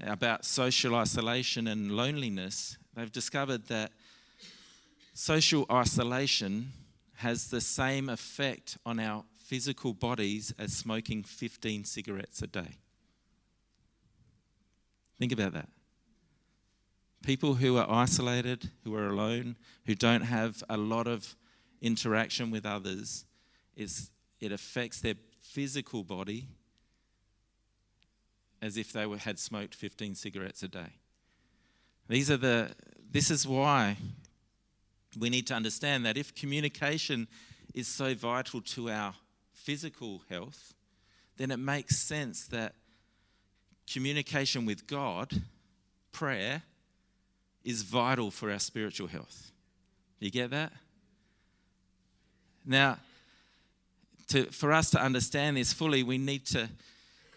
about 0.02 0.44
social 0.44 0.96
isolation 0.96 1.66
and 1.66 1.94
loneliness, 1.94 2.78
they've 2.94 3.12
discovered 3.12 3.70
that 3.70 3.94
social 5.14 5.66
isolation 5.72 6.74
has 7.16 7.48
the 7.48 7.62
same 7.62 8.10
effect 8.10 8.78
on 8.86 9.00
our 9.00 9.24
physical 9.46 9.94
bodies 9.94 10.54
as 10.60 10.74
smoking 10.74 11.24
15 11.24 11.86
cigarettes 11.86 12.42
a 12.42 12.48
day. 12.48 12.80
Think 15.18 15.32
about 15.32 15.54
that. 15.54 15.70
People 17.24 17.54
who 17.54 17.78
are 17.78 17.90
isolated, 17.90 18.72
who 18.84 18.94
are 18.94 19.08
alone, 19.08 19.56
who 19.86 19.96
don't 19.96 20.24
have 20.24 20.62
a 20.70 20.76
lot 20.76 21.08
of 21.08 21.34
interaction 21.82 22.52
with 22.52 22.66
others, 22.66 23.24
it 23.78 24.52
affects 24.52 25.00
their 25.00 25.16
physical 25.42 26.04
body 26.04 26.50
as 28.62 28.78
if 28.78 28.92
they 28.92 29.06
were, 29.06 29.18
had 29.18 29.40
smoked 29.40 29.76
15 29.76 30.16
cigarettes 30.16 30.64
a 30.64 30.68
day. 30.68 30.94
These 32.08 32.32
are 32.32 32.38
the, 32.38 32.72
this 33.12 33.30
is 33.32 33.48
why 33.48 33.98
we 35.18 35.30
need 35.30 35.48
to 35.48 35.54
understand 35.54 36.06
that 36.06 36.18
if 36.18 36.36
communication 36.36 37.28
is 37.74 37.88
so 37.88 38.14
vital 38.14 38.62
to 38.62 38.90
our 38.90 39.14
physical 39.54 40.24
health, 40.30 40.74
then 41.38 41.52
it 41.52 41.58
makes 41.58 41.98
sense 41.98 42.48
that 42.48 42.74
communication 43.92 44.66
with 44.66 44.88
God, 44.88 45.42
prayer, 46.12 46.64
is 47.64 47.84
vital 47.84 48.32
for 48.32 48.52
our 48.52 48.60
spiritual 48.60 49.08
health. 49.08 49.52
You 50.20 50.30
get 50.32 50.52
that? 50.52 50.72
Now, 52.66 52.98
to, 54.30 54.46
for 54.46 54.72
us 54.72 54.92
to 54.92 55.02
understand 55.02 55.58
this 55.58 55.74
fully, 55.74 56.04
we 56.04 56.18
need 56.18 56.46
to 56.48 56.70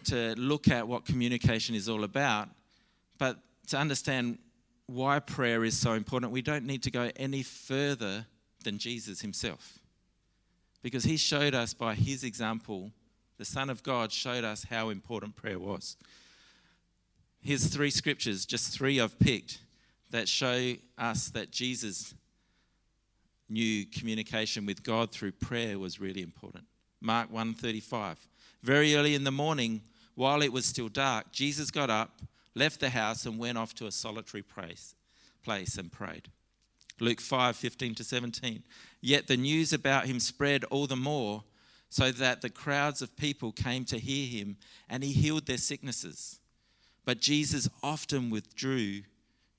to 0.05 0.35
look 0.35 0.67
at 0.67 0.87
what 0.87 1.05
communication 1.05 1.75
is 1.75 1.89
all 1.89 2.03
about, 2.03 2.49
but 3.17 3.39
to 3.67 3.77
understand 3.77 4.37
why 4.87 5.19
prayer 5.19 5.63
is 5.63 5.77
so 5.77 5.93
important, 5.93 6.31
we 6.31 6.41
don't 6.41 6.65
need 6.65 6.83
to 6.83 6.91
go 6.91 7.09
any 7.15 7.43
further 7.43 8.25
than 8.63 8.77
Jesus 8.77 9.21
himself. 9.21 9.79
Because 10.81 11.03
he 11.05 11.17
showed 11.17 11.55
us 11.55 11.73
by 11.73 11.95
his 11.95 12.23
example, 12.23 12.91
the 13.37 13.45
Son 13.45 13.69
of 13.69 13.83
God 13.83 14.11
showed 14.11 14.43
us 14.43 14.65
how 14.69 14.89
important 14.89 15.35
prayer 15.35 15.59
was. 15.59 15.97
Here's 17.41 17.67
three 17.67 17.89
scriptures, 17.89 18.45
just 18.45 18.77
three 18.77 18.99
I've 18.99 19.17
picked, 19.19 19.59
that 20.11 20.27
show 20.27 20.75
us 20.97 21.29
that 21.29 21.51
Jesus 21.51 22.13
knew 23.49 23.85
communication 23.85 24.65
with 24.65 24.83
God 24.83 25.11
through 25.11 25.33
prayer 25.33 25.77
was 25.77 25.99
really 25.99 26.21
important. 26.21 26.65
Mark 27.01 27.31
1:35. 27.31 28.17
Very 28.61 28.95
early 28.95 29.13
in 29.13 29.23
the 29.25 29.31
morning, 29.31 29.81
while 30.15 30.41
it 30.41 30.53
was 30.53 30.65
still 30.65 30.89
dark, 30.89 31.31
Jesus 31.31 31.71
got 31.71 31.89
up, 31.89 32.21
left 32.55 32.79
the 32.79 32.89
house, 32.89 33.25
and 33.25 33.39
went 33.39 33.57
off 33.57 33.73
to 33.75 33.87
a 33.87 33.91
solitary 33.91 34.43
place, 34.43 34.95
place 35.43 35.77
and 35.77 35.91
prayed. 35.91 36.29
Luke 36.99 37.19
5 37.19 37.55
15 37.55 37.95
to 37.95 38.03
17. 38.03 38.63
Yet 39.01 39.27
the 39.27 39.37
news 39.37 39.73
about 39.73 40.05
him 40.05 40.19
spread 40.19 40.63
all 40.65 40.87
the 40.87 40.95
more, 40.95 41.43
so 41.89 42.11
that 42.11 42.41
the 42.41 42.49
crowds 42.49 43.01
of 43.01 43.17
people 43.17 43.51
came 43.51 43.85
to 43.85 43.99
hear 43.99 44.27
him, 44.27 44.57
and 44.89 45.03
he 45.03 45.11
healed 45.11 45.45
their 45.45 45.57
sicknesses. 45.57 46.39
But 47.05 47.19
Jesus 47.19 47.67
often 47.81 48.29
withdrew 48.29 49.01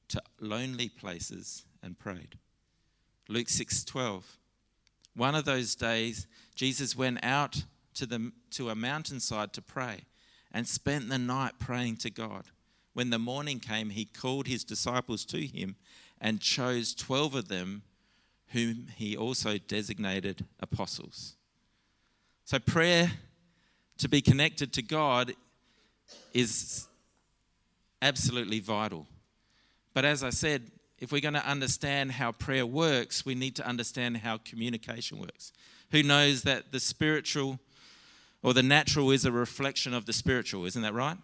to 0.09 0.23
lonely 0.41 0.89
places 0.89 1.65
and 1.83 1.99
prayed. 1.99 2.39
Luke 3.29 3.49
6:12. 3.49 4.39
One 5.15 5.35
of 5.35 5.45
those 5.45 5.75
days 5.75 6.27
Jesus 6.55 6.97
went 6.97 7.23
out 7.25 7.65
to 7.95 8.07
the 8.07 8.33
to 8.51 8.71
a 8.71 8.75
mountainside 8.75 9.53
to 9.53 9.63
pray 9.63 10.05
and 10.55 10.69
spent 10.69 11.09
the 11.09 11.19
night 11.19 11.59
praying 11.59 11.97
to 11.97 12.11
God. 12.11 12.45
When 12.95 13.11
the 13.11 13.19
morning 13.19 13.59
came, 13.59 13.91
he 13.91 14.05
called 14.05 14.47
his 14.47 14.63
disciples 14.63 15.25
to 15.27 15.45
him 15.45 15.75
and 16.21 16.41
chose 16.41 16.95
12 16.95 17.35
of 17.35 17.49
them, 17.49 17.83
whom 18.53 18.87
he 18.97 19.17
also 19.17 19.59
designated 19.59 20.47
apostles. 20.61 21.35
So, 22.45 22.61
prayer 22.61 23.11
to 23.99 24.09
be 24.09 24.23
connected 24.23 24.73
to 24.75 24.83
God 24.83 25.35
is 26.33 26.87
absolutely 28.01 28.61
vital. 28.61 29.07
But 29.93 30.05
as 30.05 30.23
I 30.23 30.31
said, 30.31 30.71
if 31.01 31.11
we're 31.11 31.21
going 31.21 31.35
to 31.35 31.47
understand 31.47 32.13
how 32.13 32.31
prayer 32.33 32.67
works, 32.67 33.27
we 33.27 33.35
need 33.35 33.57
to 33.57 33.67
understand 33.67 34.19
how 34.19 34.39
communication 34.39 35.19
works. 35.19 35.53
Who 35.91 36.03
knows 36.03 36.43
that 36.43 36.71
the 36.71 36.81
spiritual 36.81 37.59
or 38.45 38.53
the 38.53 38.63
natural 38.63 39.11
is 39.11 39.25
a 39.25 39.33
reflection 39.33 39.95
of 39.95 40.05
the 40.05 40.13
spiritual, 40.13 40.67
isn't 40.67 40.83
that 40.83 40.93
right? 40.93 41.17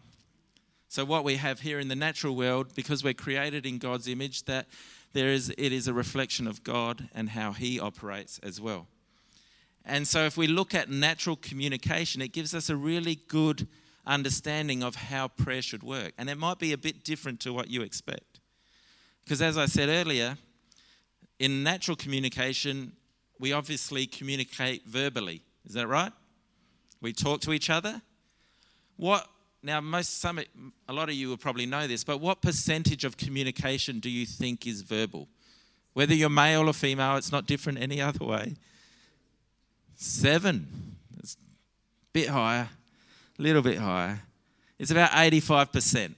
So 0.88 1.04
what 1.04 1.22
we 1.22 1.36
have 1.36 1.60
here 1.60 1.78
in 1.78 1.88
the 1.88 1.94
natural 1.94 2.34
world, 2.34 2.74
because 2.74 3.04
we're 3.04 3.14
created 3.14 3.66
in 3.66 3.78
God's 3.78 4.08
image, 4.08 4.44
that 4.46 4.66
there 5.12 5.28
is 5.28 5.50
it 5.50 5.70
is 5.72 5.86
a 5.86 5.92
reflection 5.92 6.46
of 6.46 6.64
God 6.64 7.10
and 7.14 7.28
how 7.28 7.52
He 7.52 7.78
operates 7.78 8.40
as 8.42 8.58
well. 8.58 8.86
And 9.84 10.08
so 10.08 10.24
if 10.24 10.38
we 10.38 10.46
look 10.46 10.74
at 10.74 10.88
natural 10.88 11.36
communication, 11.36 12.22
it 12.22 12.32
gives 12.32 12.54
us 12.54 12.70
a 12.70 12.76
really 12.76 13.18
good 13.28 13.68
understanding 14.06 14.82
of 14.82 14.96
how 14.96 15.28
prayer 15.28 15.62
should 15.62 15.82
work. 15.82 16.12
And 16.16 16.30
it 16.30 16.38
might 16.38 16.58
be 16.58 16.72
a 16.72 16.78
bit 16.78 17.04
different 17.04 17.38
to 17.40 17.52
what 17.52 17.68
you 17.68 17.82
expect. 17.82 18.40
Because 19.24 19.42
as 19.42 19.58
I 19.58 19.66
said 19.66 19.90
earlier, 19.90 20.38
in 21.38 21.62
natural 21.62 21.96
communication, 21.96 22.92
we 23.38 23.52
obviously 23.52 24.06
communicate 24.06 24.86
verbally. 24.86 25.42
Is 25.66 25.74
that 25.74 25.86
right? 25.86 26.12
We 27.00 27.12
talk 27.12 27.40
to 27.42 27.52
each 27.52 27.70
other. 27.70 28.02
What 28.96 29.26
now 29.62 29.80
most 29.80 30.20
some 30.20 30.40
a 30.88 30.92
lot 30.92 31.08
of 31.08 31.14
you 31.14 31.28
will 31.28 31.36
probably 31.36 31.66
know 31.66 31.86
this, 31.86 32.04
but 32.04 32.18
what 32.18 32.42
percentage 32.42 33.04
of 33.04 33.16
communication 33.16 34.00
do 34.00 34.10
you 34.10 34.26
think 34.26 34.66
is 34.66 34.82
verbal? 34.82 35.28
Whether 35.92 36.14
you're 36.14 36.30
male 36.30 36.68
or 36.68 36.72
female, 36.72 37.16
it's 37.16 37.32
not 37.32 37.46
different 37.46 37.80
any 37.80 38.00
other 38.00 38.24
way. 38.24 38.54
Seven. 39.96 40.96
It's 41.18 41.34
a 41.34 41.38
bit 42.12 42.28
higher, 42.28 42.68
a 43.38 43.42
little 43.42 43.62
bit 43.62 43.78
higher. 43.78 44.20
It's 44.78 44.90
about 44.90 45.10
85%. 45.10 46.14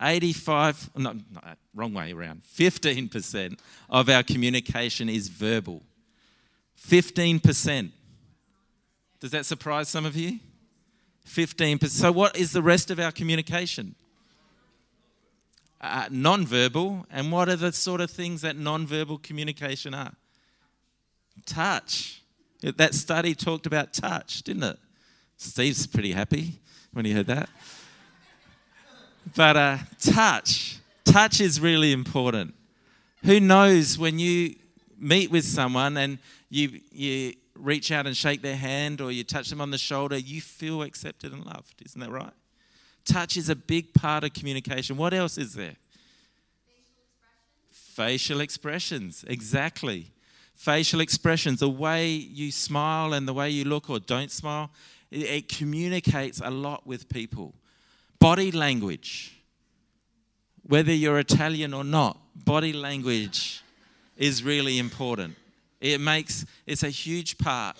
85, 0.00 0.90
not, 0.96 1.16
not 1.32 1.58
wrong 1.74 1.94
way 1.94 2.12
around. 2.12 2.42
15% 2.56 3.58
of 3.90 4.08
our 4.08 4.22
communication 4.22 5.08
is 5.08 5.28
verbal. 5.28 5.82
15%. 6.88 7.90
Does 9.20 9.30
that 9.30 9.46
surprise 9.46 9.88
some 9.88 10.04
of 10.04 10.16
you? 10.16 10.40
15%. 11.26 11.88
So, 11.88 12.12
what 12.12 12.36
is 12.36 12.52
the 12.52 12.62
rest 12.62 12.90
of 12.90 12.98
our 13.00 13.12
communication? 13.12 13.94
Uh, 15.80 16.06
non-verbal. 16.10 17.06
And 17.10 17.30
what 17.32 17.48
are 17.48 17.56
the 17.56 17.72
sort 17.72 18.00
of 18.00 18.10
things 18.10 18.42
that 18.42 18.56
non-verbal 18.56 19.18
communication 19.18 19.94
are? 19.94 20.12
Touch. 21.46 22.22
That 22.62 22.94
study 22.94 23.34
talked 23.34 23.66
about 23.66 23.92
touch, 23.92 24.42
didn't 24.42 24.62
it? 24.64 24.78
Steve's 25.36 25.86
pretty 25.86 26.12
happy 26.12 26.60
when 26.92 27.04
he 27.04 27.12
heard 27.12 27.26
that. 27.26 27.50
But 29.36 29.56
uh, 29.56 29.78
touch. 30.00 30.78
Touch 31.04 31.40
is 31.40 31.60
really 31.60 31.92
important. 31.92 32.54
Who 33.24 33.40
knows 33.40 33.98
when 33.98 34.18
you 34.18 34.56
meet 34.98 35.30
with 35.30 35.44
someone 35.44 35.96
and 35.96 36.18
you, 36.50 36.80
you 36.92 37.34
reach 37.56 37.90
out 37.90 38.06
and 38.06 38.16
shake 38.16 38.42
their 38.42 38.56
hand 38.56 39.00
or 39.00 39.10
you 39.12 39.24
touch 39.24 39.48
them 39.48 39.60
on 39.60 39.70
the 39.70 39.78
shoulder, 39.78 40.16
you 40.16 40.40
feel 40.40 40.82
accepted 40.82 41.32
and 41.32 41.44
loved. 41.44 41.82
Isn't 41.84 42.00
that 42.00 42.10
right? 42.10 42.32
Touch 43.04 43.36
is 43.36 43.48
a 43.48 43.56
big 43.56 43.92
part 43.94 44.24
of 44.24 44.32
communication. 44.32 44.96
What 44.96 45.12
else 45.14 45.38
is 45.38 45.54
there? 45.54 45.76
Facial 47.70 48.40
expressions, 48.40 49.20
Facial 49.20 49.20
expressions. 49.20 49.24
exactly. 49.28 50.10
Facial 50.54 51.00
expressions, 51.00 51.60
the 51.60 51.68
way 51.68 52.06
you 52.08 52.50
smile 52.52 53.12
and 53.12 53.26
the 53.26 53.34
way 53.34 53.50
you 53.50 53.64
look 53.64 53.90
or 53.90 53.98
don't 53.98 54.30
smile, 54.30 54.70
it, 55.10 55.22
it 55.22 55.48
communicates 55.48 56.40
a 56.42 56.50
lot 56.50 56.86
with 56.86 57.08
people. 57.08 57.54
Body 58.18 58.50
language, 58.50 59.36
whether 60.62 60.92
you're 60.92 61.18
Italian 61.18 61.74
or 61.74 61.84
not, 61.84 62.18
body 62.44 62.72
language 62.72 63.62
is 64.16 64.42
really 64.42 64.78
important. 64.78 65.36
It 65.84 66.00
makes 66.00 66.46
it's 66.66 66.82
a 66.82 66.88
huge 66.88 67.36
part. 67.36 67.76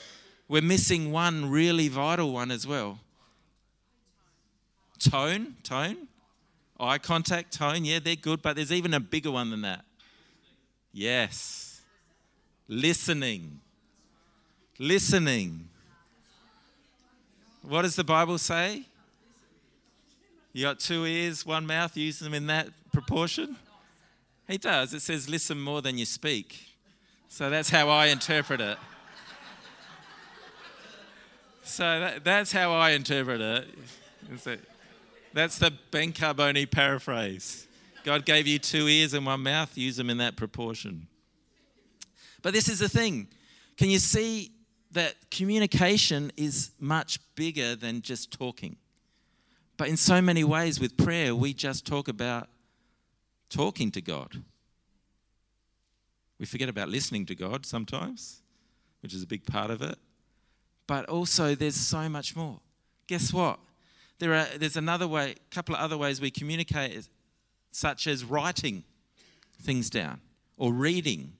We're 0.47 0.61
missing 0.61 1.11
one 1.11 1.51
really 1.51 1.89
vital 1.89 2.35
one 2.35 2.51
as 2.51 2.67
well. 2.67 2.99
Tone, 4.99 5.55
tone. 5.63 5.97
Eye 6.79 6.99
contact, 6.99 7.55
tone, 7.55 7.87
yeah, 7.87 8.01
they're 8.05 8.15
good, 8.15 8.43
but 8.43 8.57
there's 8.57 8.73
even 8.73 8.93
a 8.93 9.01
bigger 9.01 9.31
one 9.31 9.51
than 9.51 9.63
that. 9.63 9.87
Yes. 10.93 11.81
Listening. 12.69 13.61
Listening. 14.79 15.67
What 17.63 17.83
does 17.83 17.97
the 17.97 18.05
Bible 18.05 18.37
say? 18.37 18.83
You 20.53 20.65
got 20.65 20.79
two 20.79 21.07
ears, 21.07 21.47
one 21.47 21.65
mouth, 21.65 21.97
use 21.97 22.19
them 22.19 22.35
in 22.35 22.49
that 22.49 22.69
proportion? 22.93 23.57
He 24.47 24.59
does. 24.59 24.93
It 24.93 25.01
says, 25.01 25.27
listen 25.27 25.59
more 25.59 25.81
than 25.81 25.97
you 25.97 26.05
speak. 26.05 26.74
So 27.35 27.51
that's 27.51 27.69
how 27.69 27.89
I 27.89 28.07
interpret 28.07 28.61
it. 28.61 28.79
So 31.65 31.83
that, 31.83 32.23
that's 32.23 32.53
how 32.53 32.73
I 32.73 32.91
interpret 32.91 33.41
it. 33.41 34.61
That's 35.33 35.59
the 35.59 35.73
Ben 35.91 36.13
Carbone 36.13 36.71
paraphrase. 36.71 37.67
God 38.05 38.25
gave 38.25 38.47
you 38.47 38.61
two 38.61 38.87
ears 38.87 39.15
and 39.15 39.27
one 39.27 39.43
mouth, 39.43 39.77
use 39.77 39.97
them 39.97 40.11
in 40.11 40.19
that 40.19 40.37
proportion. 40.37 41.09
But 42.41 42.53
this 42.53 42.69
is 42.69 42.79
the 42.79 42.89
thing. 42.89 43.27
Can 43.77 43.91
you 43.91 43.99
see 43.99 44.53
that 44.93 45.17
communication 45.33 46.31
is 46.37 46.71
much 46.79 47.19
bigger 47.35 47.75
than 47.75 48.03
just 48.03 48.31
talking? 48.31 48.77
But 49.77 49.89
in 49.89 49.97
so 49.97 50.23
many 50.23 50.45
ways 50.45 50.79
with 50.79 50.97
prayer, 50.97 51.35
we 51.35 51.53
just 51.53 51.85
talk 51.85 52.07
about 52.07 52.47
talking 53.51 53.91
to 53.91 54.01
God. 54.01 54.41
We 56.45 56.47
forget 56.47 56.69
about 56.69 56.91
listening 56.91 57.25
to 57.25 57.35
God 57.35 57.65
sometimes, 57.65 58.43
which 59.01 59.15
is 59.15 59.23
a 59.23 59.27
big 59.27 59.47
part 59.47 59.71
of 59.71 59.81
it. 59.81 59.97
But 60.87 61.09
also, 61.09 61.55
there's 61.55 61.75
so 61.75 62.07
much 62.11 62.37
more. 62.37 62.61
Guess 63.07 63.33
what? 63.33 63.59
There 64.19 64.35
are, 64.35 64.47
there's 64.59 64.77
another 64.77 65.09
way, 65.09 65.31
a 65.31 65.55
couple 65.55 65.75
of 65.75 65.81
other 65.81 65.97
ways 65.97 66.21
we 66.21 66.31
communicate, 66.31 67.09
such 67.71 68.07
as 68.07 68.27
writing 68.27 68.85
things 69.63 69.89
down 69.89 70.21
or 70.59 70.71
reading. 70.71 71.33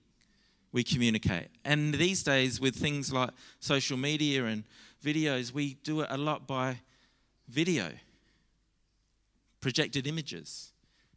We 0.73 0.83
communicate. 0.83 1.49
And 1.67 1.93
these 1.93 2.23
days, 2.23 2.59
with 2.59 2.75
things 2.75 3.13
like 3.13 3.29
social 3.61 3.99
media 3.99 4.47
and 4.47 4.65
videos, 5.05 5.53
we 5.53 5.75
do 5.85 6.01
it 6.01 6.07
a 6.09 6.17
lot 6.17 6.47
by 6.47 6.79
video, 7.47 7.91
projected 9.61 10.07
images, 10.07 10.73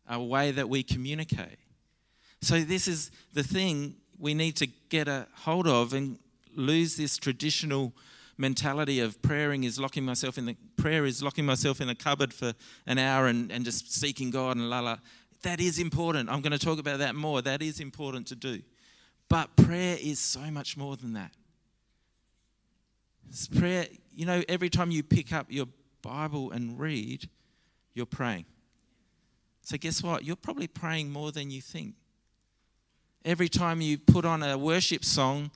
a 0.10 0.22
way 0.22 0.51
that 0.51 0.67
we 0.67 0.84
communicate. 0.84 1.58
So, 2.41 2.62
this 2.62 2.88
is 2.88 3.12
the 3.34 3.44
thing 3.44 3.96
we 4.20 4.34
need 4.34 4.56
to 4.58 4.67
get 4.89 5.08
a 5.08 5.27
hold 5.34 5.67
of 5.67 5.94
and 5.94 6.20
lose 6.56 6.96
this 6.98 7.17
traditional 7.17 7.94
mentality 8.38 9.00
of 9.00 9.22
praying 9.22 9.63
is 9.63 9.79
locking 9.79 10.03
myself 10.06 10.38
in 10.38 10.46
the 10.46 10.56
prayer 10.75 11.06
is 11.06 11.24
locking 11.24 11.46
myself 11.46 11.82
in 11.82 11.88
the 11.88 11.96
cupboard 11.96 12.34
for 12.34 12.53
an 12.86 13.00
hour 13.00 13.27
and, 13.27 13.51
and 13.51 13.65
just 13.65 13.91
seeking 13.94 14.29
God 14.29 14.58
and 14.58 14.70
la 14.70 14.79
la. 14.79 14.98
That 15.44 15.60
is 15.60 15.79
important. 15.79 16.29
I'm 16.29 16.41
going 16.41 16.51
to 16.51 16.60
talk 16.60 16.79
about 16.79 17.00
that 17.00 17.15
more. 17.15 17.41
That 17.41 17.62
is 17.62 17.79
important 17.79 18.27
to 18.27 18.36
do. 18.36 18.62
But 19.29 19.56
prayer 19.56 19.98
is 20.00 20.20
so 20.20 20.51
much 20.51 20.77
more 20.77 20.96
than 20.96 21.13
that. 21.13 21.32
It's 23.29 23.48
prayer, 23.48 23.88
you 24.13 24.25
know, 24.25 24.44
every 24.48 24.70
time 24.70 24.89
you 24.89 25.03
pick 25.03 25.34
up 25.34 25.48
your 25.50 25.67
Bible 26.01 26.51
and 26.51 26.79
read, 26.79 27.29
you're 27.94 28.06
praying. 28.06 28.46
So, 29.62 29.77
guess 29.77 30.01
what? 30.01 30.24
You're 30.24 30.38
probably 30.38 30.67
praying 30.67 31.12
more 31.12 31.32
than 31.32 31.51
you 31.51 31.62
think. 31.62 31.96
Every 33.26 33.50
time 33.50 33.82
you 33.82 33.98
put 33.98 34.26
on 34.26 34.44
a 34.44 34.58
worship 34.58 35.04
song 35.04 35.52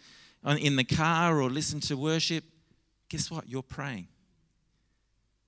in 0.46 0.76
the 0.76 0.84
car 0.84 1.42
or 1.42 1.50
listen 1.50 1.80
to 1.82 1.96
worship, 1.96 2.44
guess 3.10 3.32
what? 3.32 3.50
You're 3.50 3.64
praying. 3.64 4.08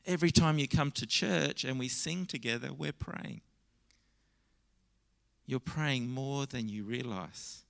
Every 0.05 0.31
time 0.31 0.59
you 0.59 0.67
come 0.67 0.91
to 0.91 1.05
church 1.05 1.63
and 1.63 1.79
we 1.79 1.87
sing 1.87 2.25
together, 2.25 2.73
we're 2.73 2.91
praying. 2.91 3.41
You're 5.45 5.59
praying 5.59 6.09
more 6.09 6.45
than 6.45 6.69
you 6.69 6.83
realize. 6.83 7.63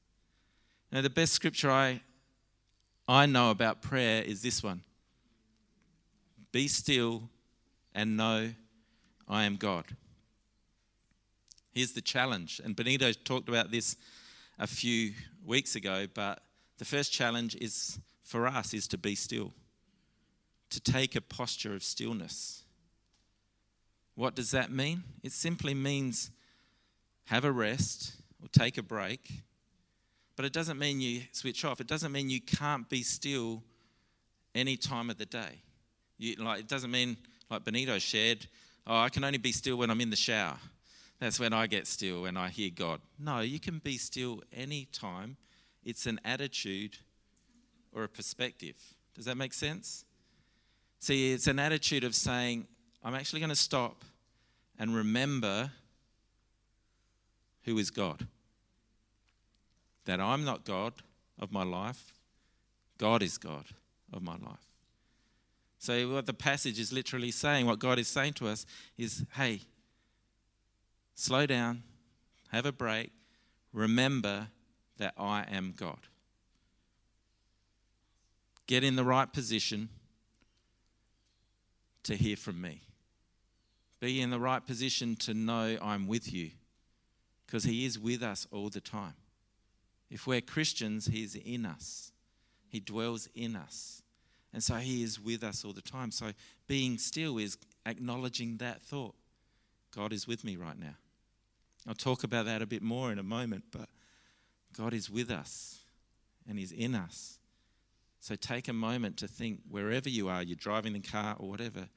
Now, 0.92 1.02
the 1.02 1.10
best 1.10 1.34
scripture 1.34 1.72
I, 1.72 2.02
I 3.08 3.26
know 3.26 3.50
about 3.50 3.82
prayer 3.82 4.22
is 4.24 4.42
this 4.42 4.62
one 4.64 4.82
Be 6.52 6.68
still 6.68 7.30
and 7.94 8.18
know 8.18 8.52
I 9.28 9.44
am 9.44 9.56
God. 9.56 9.86
Here's 11.72 11.94
the 11.94 12.02
challenge, 12.02 12.62
and 12.64 12.76
Benito 12.76 13.12
talked 13.12 13.50
about 13.50 13.72
this 13.72 13.96
a 14.60 14.68
few 14.68 15.14
weeks 15.46 15.76
ago, 15.76 16.08
but 16.14 16.42
the 16.78 16.86
first 16.86 17.12
challenge 17.12 17.56
is 17.56 18.00
for 18.24 18.48
us 18.48 18.74
is 18.74 18.88
to 18.90 18.98
be 18.98 19.16
still 19.16 19.54
to 20.70 20.80
take 20.80 21.16
a 21.16 21.22
posture 21.22 21.76
of 21.76 21.84
stillness. 21.84 22.64
What 24.16 24.36
does 24.36 24.52
that 24.52 24.72
mean? 24.72 25.04
It 25.22 25.32
simply 25.32 25.76
means 25.76 26.32
have 27.26 27.46
a 27.46 27.52
rest 27.52 28.14
or 28.42 28.48
take 28.50 28.78
a 28.78 28.84
break. 28.84 29.32
But 30.36 30.46
it 30.46 30.54
doesn't 30.54 30.80
mean 30.80 31.00
you 31.00 31.22
switch 31.32 31.64
off. 31.64 31.80
It 31.80 31.88
doesn't 31.88 32.12
mean 32.12 32.30
you 32.30 32.42
can't 32.42 32.90
be 32.90 33.04
still 33.04 33.64
any 34.56 34.78
time 34.78 35.12
of 35.12 35.18
the 35.18 35.28
day. 35.28 35.62
You, 36.18 36.36
like, 36.38 36.62
it 36.62 36.68
doesn't 36.68 36.90
mean, 36.90 37.18
like 37.52 37.64
Benito 37.64 38.00
shared, 38.00 38.48
oh, 38.88 38.98
I 38.98 39.10
can 39.10 39.24
only 39.24 39.38
be 39.38 39.52
still 39.52 39.78
when 39.78 39.92
I'm 39.92 40.02
in 40.02 40.10
the 40.10 40.16
shower. 40.16 40.58
That's 41.24 41.40
when 41.40 41.54
I 41.54 41.68
get 41.68 41.88
still, 41.88 42.24
when 42.24 42.36
I 42.36 42.50
hear 42.50 42.70
God. 42.70 43.00
No, 43.18 43.40
you 43.40 43.58
can 43.58 43.80
be 43.80 43.98
still 43.98 44.42
any 44.52 44.90
time. 44.92 45.38
It's 45.82 46.06
an 46.06 46.20
attitude 46.26 46.98
or 47.94 48.04
a 48.04 48.10
perspective. 48.10 48.76
Does 49.16 49.24
that 49.24 49.38
make 49.38 49.54
sense? 49.54 50.04
See, 51.00 51.32
it's 51.32 51.48
an 51.48 51.60
attitude 51.60 52.04
of 52.04 52.14
saying, 52.14 52.68
I'm 53.02 53.16
actually 53.16 53.40
going 53.40 53.52
to 53.52 53.56
stop 53.56 54.04
and 54.78 54.94
remember 54.94 55.72
who 57.64 57.78
is 57.78 57.90
God. 57.90 58.28
That 60.04 60.20
I'm 60.20 60.44
not 60.44 60.66
God 60.66 60.92
of 61.40 61.54
my 61.54 61.64
life, 61.64 62.12
God 62.98 63.24
is 63.24 63.38
God 63.38 63.64
of 64.12 64.22
my 64.22 64.34
life. 64.34 64.68
So, 65.80 66.10
what 66.10 66.26
the 66.26 66.34
passage 66.34 66.82
is 66.82 66.92
literally 66.92 67.32
saying, 67.32 67.66
what 67.66 67.80
God 67.80 67.98
is 67.98 68.10
saying 68.10 68.34
to 68.34 68.50
us 68.50 68.66
is 68.98 69.24
hey, 69.36 69.62
slow 71.16 71.46
down, 71.46 71.84
have 72.52 72.66
a 72.66 72.72
break, 72.72 73.12
remember 73.72 74.48
that 74.98 75.14
I 75.18 75.46
am 75.52 75.74
God. 75.76 76.00
Get 78.68 78.84
in 78.84 78.96
the 78.96 79.04
right 79.04 79.32
position 79.32 79.90
to 82.04 82.16
hear 82.16 82.36
from 82.36 82.62
me. 82.62 82.82
Be 84.00 84.22
in 84.22 84.30
the 84.30 84.40
right 84.40 84.66
position 84.66 85.16
to 85.18 85.34
know 85.34 85.78
I'm 85.82 86.08
with 86.08 86.34
you 86.34 86.52
because 87.46 87.64
He 87.64 87.86
is 87.86 87.98
with 88.00 88.22
us 88.22 88.48
all 88.52 88.70
the 88.70 88.82
time. 88.82 89.14
If 90.10 90.28
we're 90.28 90.42
Christians, 90.42 91.06
He's 91.06 91.36
in 91.36 91.66
us, 91.66 92.12
He 92.68 92.80
dwells 92.80 93.28
in 93.34 93.56
us. 93.56 94.02
And 94.54 94.64
so 94.64 94.76
He 94.76 95.04
is 95.04 95.20
with 95.20 95.44
us 95.44 95.66
all 95.66 95.74
the 95.74 95.82
time. 95.82 96.12
So 96.12 96.32
being 96.68 96.98
still 96.98 97.38
is 97.38 97.58
acknowledging 97.86 98.58
that 98.58 98.82
thought 98.82 99.16
God 99.96 100.14
is 100.14 100.28
with 100.28 100.44
me 100.44 100.56
right 100.56 100.78
now. 100.78 100.96
I'll 101.88 101.94
talk 101.94 102.24
about 102.24 102.46
that 102.46 102.62
a 102.62 102.66
bit 102.66 102.82
more 102.82 103.12
in 103.12 103.20
a 103.20 103.24
moment, 103.24 103.66
but 103.72 103.90
God 104.76 104.94
is 104.94 105.10
with 105.10 105.30
us 105.30 105.80
and 106.48 106.58
He's 106.58 106.72
in 106.72 106.96
us. 106.96 107.40
So 108.20 108.36
take 108.36 108.68
a 108.70 108.74
moment 108.74 109.18
to 109.18 109.28
think 109.28 109.60
wherever 109.70 110.08
you 110.08 110.30
are, 110.30 110.42
you're 110.42 110.56
driving 110.56 110.94
the 110.94 111.00
car 111.00 111.36
or 111.38 111.50
whatever, 111.50 111.90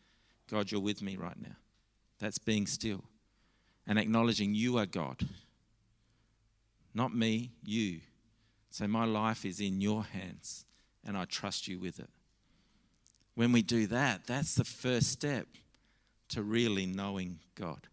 God, 0.50 0.70
you're 0.70 0.80
with 0.80 1.02
me 1.02 1.16
right 1.16 1.40
now. 1.40 1.56
That's 2.18 2.38
being 2.38 2.66
still 2.66 3.04
and 3.86 3.98
acknowledging 3.98 4.54
you 4.54 4.78
are 4.78 4.86
God. 4.86 5.26
Not 6.94 7.14
me, 7.14 7.52
you. 7.64 8.00
So 8.70 8.88
my 8.88 9.04
life 9.04 9.44
is 9.44 9.60
in 9.60 9.80
your 9.80 10.04
hands 10.04 10.64
and 11.04 11.16
I 11.16 11.24
trust 11.24 11.68
you 11.68 11.78
with 11.78 12.00
it. 12.00 12.10
When 13.34 13.52
we 13.52 13.62
do 13.62 13.86
that, 13.86 14.26
that's 14.26 14.54
the 14.54 14.64
first 14.64 15.10
step 15.10 15.46
to 16.30 16.42
really 16.42 16.86
knowing 16.86 17.38
God, 17.54 17.86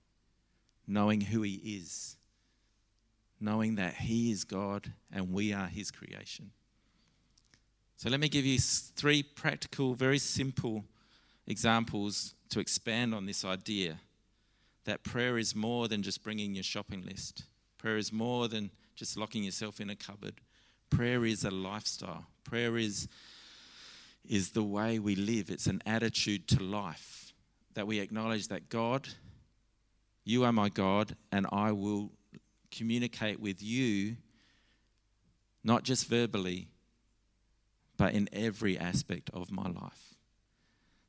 knowing 0.88 1.22
who 1.22 1.41
He 1.41 1.56
is, 1.56 2.17
knowing 3.39 3.76
that 3.76 3.96
He 3.96 4.32
is 4.32 4.43
God 4.43 4.93
and 5.12 5.34
we 5.34 5.54
are 5.54 5.67
His 5.67 5.91
creation. 5.91 6.52
So 7.98 8.10
let 8.10 8.19
me 8.19 8.30
give 8.30 8.46
you 8.46 8.60
three 8.60 9.24
practical, 9.24 9.93
very 9.93 10.17
simple 10.17 10.84
examples 11.48 12.36
to 12.50 12.60
expand 12.60 13.13
on 13.13 13.26
this 13.26 13.46
idea 13.46 14.00
that 14.86 15.04
prayer 15.04 15.38
is 15.38 15.56
more 15.56 15.88
than 15.88 16.04
just 16.04 16.24
bringing 16.24 16.54
your 16.54 16.63
shopping 16.63 17.06
list. 17.06 17.43
Prayer 17.78 17.98
is 17.98 18.12
more 18.12 18.48
than 18.48 18.72
just 18.96 19.17
locking 19.17 19.43
yourself 19.43 19.80
in 19.80 19.89
a 19.89 19.96
cupboard. 19.96 20.36
Prayer 20.89 21.26
is 21.26 21.43
a 21.43 21.52
lifestyle. 21.52 22.26
Prayer 22.43 22.78
is, 22.78 23.08
is 24.28 24.52
the 24.52 24.63
way 24.63 25.00
we 25.00 25.15
live, 25.15 25.50
it's 25.50 25.67
an 25.67 25.82
attitude 25.86 26.48
to 26.50 26.62
life 26.62 27.34
that 27.74 27.88
we 27.88 28.00
acknowledge 28.00 28.50
that 28.50 28.69
God, 28.69 29.10
you 30.23 30.43
are 30.43 30.51
my 30.51 30.69
God, 30.69 31.15
and 31.31 31.45
I 31.51 31.71
will 31.71 32.12
communicate 32.71 33.39
with 33.39 33.62
you, 33.62 34.17
not 35.63 35.83
just 35.83 36.07
verbally, 36.07 36.67
but 37.97 38.13
in 38.13 38.29
every 38.33 38.77
aspect 38.77 39.29
of 39.33 39.51
my 39.51 39.69
life. 39.69 40.15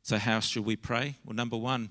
So, 0.02 0.18
how 0.18 0.40
should 0.40 0.64
we 0.64 0.76
pray? 0.76 1.16
Well, 1.24 1.34
number 1.34 1.56
one, 1.56 1.90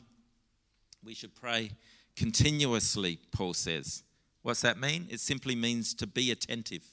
we 1.03 1.13
should 1.13 1.33
pray 1.33 1.71
continuously, 2.15 3.19
Paul 3.31 3.53
says. 3.53 4.03
What's 4.43 4.61
that 4.61 4.77
mean? 4.77 5.07
It 5.09 5.19
simply 5.19 5.55
means 5.55 5.93
to 5.95 6.07
be 6.07 6.29
attentive. 6.29 6.83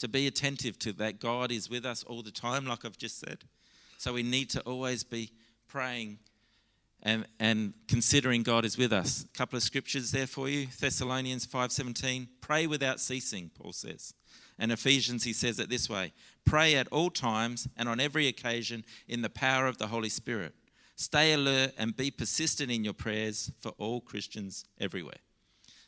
To 0.00 0.08
be 0.08 0.26
attentive 0.26 0.78
to 0.80 0.92
that 0.94 1.20
God 1.20 1.52
is 1.52 1.70
with 1.70 1.86
us 1.86 2.02
all 2.02 2.22
the 2.22 2.32
time, 2.32 2.66
like 2.66 2.84
I've 2.84 2.98
just 2.98 3.20
said. 3.20 3.44
So 3.96 4.12
we 4.12 4.22
need 4.22 4.50
to 4.50 4.60
always 4.62 5.04
be 5.04 5.30
praying 5.68 6.18
and, 7.04 7.26
and 7.38 7.74
considering 7.86 8.42
God 8.42 8.64
is 8.64 8.78
with 8.78 8.92
us. 8.92 9.24
A 9.24 9.38
couple 9.38 9.56
of 9.56 9.62
scriptures 9.62 10.10
there 10.10 10.26
for 10.26 10.48
you. 10.48 10.66
Thessalonians 10.80 11.46
5:17. 11.46 12.28
Pray 12.40 12.66
without 12.66 13.00
ceasing, 13.00 13.50
Paul 13.54 13.72
says. 13.72 14.14
And 14.58 14.70
Ephesians, 14.72 15.24
he 15.24 15.32
says 15.32 15.58
it 15.58 15.68
this 15.68 15.88
way 15.88 16.12
Pray 16.44 16.74
at 16.76 16.88
all 16.88 17.10
times 17.10 17.68
and 17.76 17.88
on 17.88 18.00
every 18.00 18.26
occasion 18.26 18.84
in 19.06 19.22
the 19.22 19.30
power 19.30 19.66
of 19.66 19.78
the 19.78 19.88
Holy 19.88 20.08
Spirit. 20.08 20.54
Stay 20.96 21.32
alert 21.32 21.72
and 21.76 21.96
be 21.96 22.10
persistent 22.10 22.70
in 22.70 22.84
your 22.84 22.94
prayers 22.94 23.50
for 23.60 23.70
all 23.78 24.00
Christians 24.00 24.64
everywhere. 24.80 25.18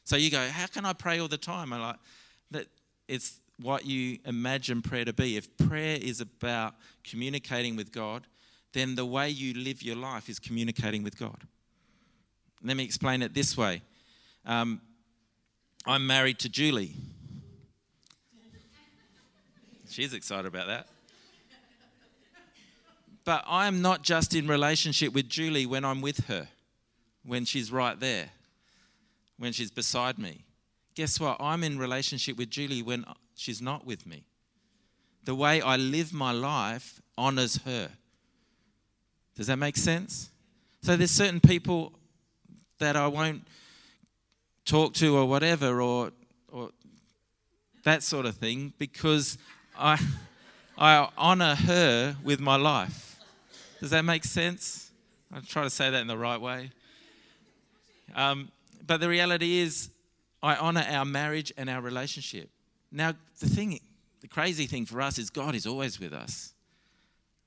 So 0.04 0.16
you 0.16 0.30
go, 0.30 0.48
How 0.48 0.66
can 0.66 0.84
I 0.84 0.92
pray 0.92 1.18
all 1.18 1.28
the 1.28 1.38
time? 1.38 1.72
I 1.72 1.78
like 1.78 1.96
that 2.50 2.66
it's 3.08 3.40
what 3.58 3.86
you 3.86 4.18
imagine 4.26 4.82
prayer 4.82 5.04
to 5.04 5.12
be. 5.12 5.36
If 5.36 5.56
prayer 5.56 5.98
is 6.00 6.20
about 6.20 6.74
communicating 7.04 7.76
with 7.76 7.90
God, 7.92 8.26
then 8.76 8.94
the 8.94 9.06
way 9.06 9.28
you 9.30 9.54
live 9.54 9.82
your 9.82 9.96
life 9.96 10.28
is 10.28 10.38
communicating 10.38 11.02
with 11.02 11.18
God. 11.18 11.38
Let 12.62 12.76
me 12.76 12.84
explain 12.84 13.22
it 13.22 13.32
this 13.32 13.56
way 13.56 13.82
um, 14.44 14.80
I'm 15.86 16.06
married 16.06 16.38
to 16.40 16.48
Julie. 16.48 16.94
She's 19.88 20.12
excited 20.12 20.46
about 20.46 20.66
that. 20.66 20.88
But 23.24 23.44
I'm 23.48 23.82
not 23.82 24.02
just 24.02 24.34
in 24.34 24.46
relationship 24.46 25.12
with 25.12 25.28
Julie 25.28 25.66
when 25.66 25.84
I'm 25.84 26.00
with 26.00 26.26
her, 26.26 26.48
when 27.24 27.44
she's 27.44 27.72
right 27.72 27.98
there, 27.98 28.28
when 29.38 29.52
she's 29.52 29.70
beside 29.70 30.18
me. 30.18 30.44
Guess 30.94 31.18
what? 31.18 31.38
I'm 31.40 31.64
in 31.64 31.78
relationship 31.78 32.36
with 32.36 32.50
Julie 32.50 32.82
when 32.82 33.04
she's 33.34 33.60
not 33.60 33.86
with 33.86 34.06
me. 34.06 34.24
The 35.24 35.34
way 35.34 35.60
I 35.60 35.76
live 35.76 36.12
my 36.12 36.30
life 36.30 37.00
honors 37.18 37.56
her. 37.64 37.90
Does 39.36 39.48
that 39.48 39.58
make 39.58 39.76
sense? 39.76 40.30
So 40.82 40.96
there's 40.96 41.10
certain 41.10 41.40
people 41.40 41.92
that 42.78 42.96
I 42.96 43.06
won't 43.06 43.42
talk 44.64 44.94
to 44.94 45.16
or 45.16 45.26
whatever 45.26 45.80
or 45.80 46.10
or 46.50 46.70
that 47.84 48.02
sort 48.02 48.26
of 48.26 48.36
thing 48.36 48.72
because 48.78 49.38
I 49.78 49.98
I 50.78 51.08
honor 51.16 51.54
her 51.54 52.16
with 52.22 52.40
my 52.40 52.56
life. 52.56 53.18
Does 53.80 53.90
that 53.90 54.04
make 54.04 54.24
sense? 54.24 54.90
I'll 55.32 55.42
try 55.42 55.62
to 55.62 55.70
say 55.70 55.90
that 55.90 56.00
in 56.00 56.06
the 56.06 56.16
right 56.16 56.40
way. 56.40 56.70
Um, 58.14 58.50
but 58.86 59.00
the 59.00 59.08
reality 59.08 59.58
is, 59.58 59.90
I 60.42 60.56
honor 60.56 60.84
our 60.88 61.04
marriage 61.04 61.52
and 61.56 61.68
our 61.68 61.80
relationship. 61.80 62.48
Now, 62.92 63.14
the 63.40 63.48
thing, 63.48 63.80
the 64.20 64.28
crazy 64.28 64.66
thing 64.66 64.86
for 64.86 65.02
us 65.02 65.18
is 65.18 65.28
God 65.28 65.54
is 65.54 65.66
always 65.66 65.98
with 65.98 66.12
us. 66.12 66.52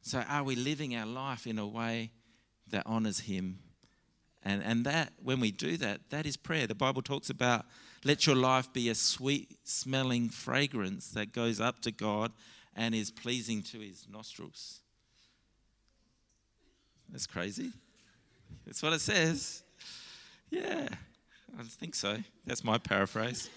So, 0.09 0.23
are 0.27 0.41
we 0.41 0.55
living 0.55 0.95
our 0.95 1.05
life 1.05 1.45
in 1.45 1.59
a 1.59 1.67
way 1.67 2.09
that 2.71 2.81
honors 2.87 3.19
Him? 3.19 3.59
And, 4.41 4.63
and 4.63 4.83
that, 4.85 5.13
when 5.21 5.39
we 5.39 5.51
do 5.51 5.77
that, 5.77 6.09
that 6.09 6.25
is 6.25 6.35
prayer. 6.35 6.65
The 6.65 6.73
Bible 6.73 7.03
talks 7.03 7.29
about 7.29 7.65
let 8.03 8.25
your 8.25 8.35
life 8.35 8.73
be 8.73 8.89
a 8.89 8.95
sweet 8.95 9.55
smelling 9.65 10.29
fragrance 10.29 11.09
that 11.09 11.31
goes 11.31 11.61
up 11.61 11.83
to 11.83 11.91
God 11.91 12.31
and 12.75 12.95
is 12.95 13.11
pleasing 13.11 13.61
to 13.65 13.81
His 13.81 14.07
nostrils. 14.11 14.79
That's 17.11 17.27
crazy. 17.27 17.71
That's 18.65 18.81
what 18.81 18.93
it 18.93 19.01
says. 19.01 19.61
Yeah, 20.49 20.87
I 21.55 21.61
think 21.61 21.93
so. 21.93 22.17
That's 22.47 22.63
my 22.63 22.79
paraphrase. 22.79 23.47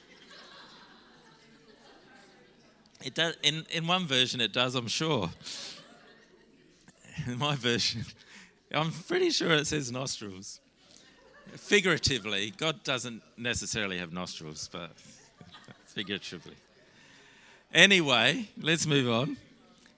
It 3.03 3.15
does, 3.15 3.37
in, 3.43 3.65
in 3.71 3.87
one 3.87 4.07
version, 4.07 4.43
it 4.43 4.53
does, 4.53 4.75
I'm 4.75 4.87
sure 4.87 5.31
in 7.27 7.39
my 7.39 7.57
version, 7.57 8.05
I'm 8.73 8.91
pretty 8.91 9.31
sure 9.31 9.53
it 9.53 9.67
says 9.67 9.93
nostrils. 9.93 10.61
Figuratively, 11.57 12.53
God 12.57 12.83
doesn't 12.85 13.23
necessarily 13.37 13.99
have 13.99 14.13
nostrils, 14.13 14.69
but 14.73 14.93
figuratively. 15.87 16.55
Anyway, 17.75 18.49
let's 18.61 18.87
move 18.87 19.11
on. 19.11 19.37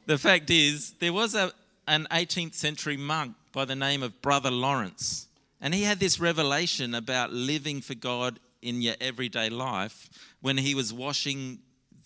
The 0.07 0.19
fact 0.19 0.51
is, 0.51 0.93
there 1.01 1.13
was 1.13 1.35
a, 1.35 1.53
an 1.87 2.07
18th 2.11 2.55
century 2.55 2.97
monk 2.97 3.35
by 3.53 3.65
the 3.65 3.77
name 3.77 4.03
of 4.03 4.21
Brother 4.21 4.51
Lawrence, 4.51 5.29
and 5.61 5.73
he 5.73 5.83
had 5.83 6.01
this 6.01 6.19
revelation 6.19 6.95
about 6.95 7.33
living 7.33 7.81
for 7.81 7.95
God 7.95 8.41
in 8.63 8.83
your 8.83 8.95
everyday 9.01 9.51
life 9.51 10.09
when 10.41 10.57
he 10.57 10.75
was 10.75 10.93
washing 10.93 11.59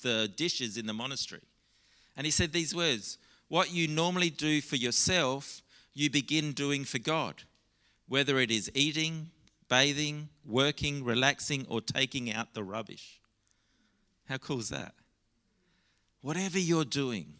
the 0.03 0.31
dishes 0.37 0.77
in 0.77 0.87
the 0.87 0.93
monastery. 0.93 1.41
And 2.17 2.27
he 2.27 2.31
said 2.31 2.53
these 2.53 2.75
words 2.75 3.19
what 3.49 3.73
you 3.73 3.89
normally 3.89 4.31
do 4.31 4.61
for 4.61 4.77
yourself, 4.77 5.63
you 5.95 6.11
begin 6.11 6.53
doing 6.53 6.85
for 6.85 6.99
God, 6.99 7.43
whether 8.07 8.39
it 8.39 8.51
is 8.51 8.71
eating, 8.75 9.31
bathing, 9.69 10.29
working, 10.45 11.05
relaxing, 11.05 11.67
or 11.69 11.81
taking 11.81 12.33
out 12.33 12.55
the 12.55 12.63
rubbish. 12.63 13.21
How 14.29 14.37
cool 14.37 14.61
is 14.61 14.69
that? 14.69 14.95
Whatever 16.21 16.59
you're 16.59 16.85
doing, 16.85 17.35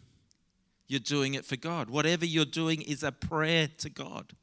you're 0.87 0.99
doing 0.99 1.35
it 1.35 1.45
for 1.45 1.55
God. 1.55 1.89
Whatever 1.89 2.25
you're 2.25 2.45
doing 2.45 2.81
is 2.81 3.03
a 3.03 3.11
prayer 3.11 3.69
to 3.77 3.89
God. 3.89 4.33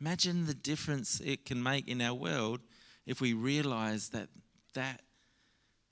Imagine 0.00 0.46
the 0.46 0.54
difference 0.54 1.20
it 1.20 1.44
can 1.44 1.60
make 1.60 1.88
in 1.88 2.00
our 2.00 2.14
world 2.14 2.60
if 3.04 3.20
we 3.20 3.32
realize 3.32 4.10
that 4.10 4.28
that 4.74 5.02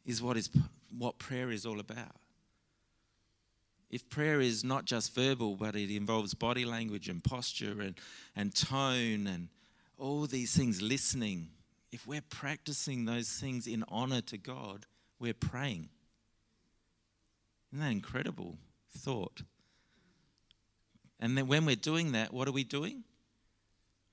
is 0.04 0.22
what 0.22 0.36
is 0.36 0.48
what 0.96 1.18
prayer 1.18 1.50
is 1.50 1.66
all 1.66 1.80
about 1.80 2.14
if 3.90 4.08
prayer 4.08 4.40
is 4.40 4.64
not 4.64 4.84
just 4.84 5.14
verbal, 5.14 5.56
but 5.56 5.76
it 5.76 5.94
involves 5.94 6.34
body 6.34 6.64
language 6.64 7.08
and 7.08 7.22
posture 7.22 7.80
and, 7.80 7.94
and 8.34 8.54
tone 8.54 9.26
and 9.26 9.48
all 9.98 10.26
these 10.26 10.56
things, 10.56 10.82
listening, 10.82 11.48
if 11.92 12.06
we're 12.06 12.24
practicing 12.28 13.04
those 13.04 13.28
things 13.30 13.66
in 13.66 13.84
honor 13.88 14.20
to 14.22 14.36
God, 14.36 14.86
we're 15.18 15.34
praying. 15.34 15.88
Isn't 17.72 17.84
that 17.84 17.92
incredible 17.92 18.58
thought? 18.96 19.42
And 21.20 21.36
then 21.36 21.46
when 21.46 21.64
we're 21.64 21.76
doing 21.76 22.12
that, 22.12 22.32
what 22.32 22.48
are 22.48 22.52
we 22.52 22.64
doing? 22.64 23.04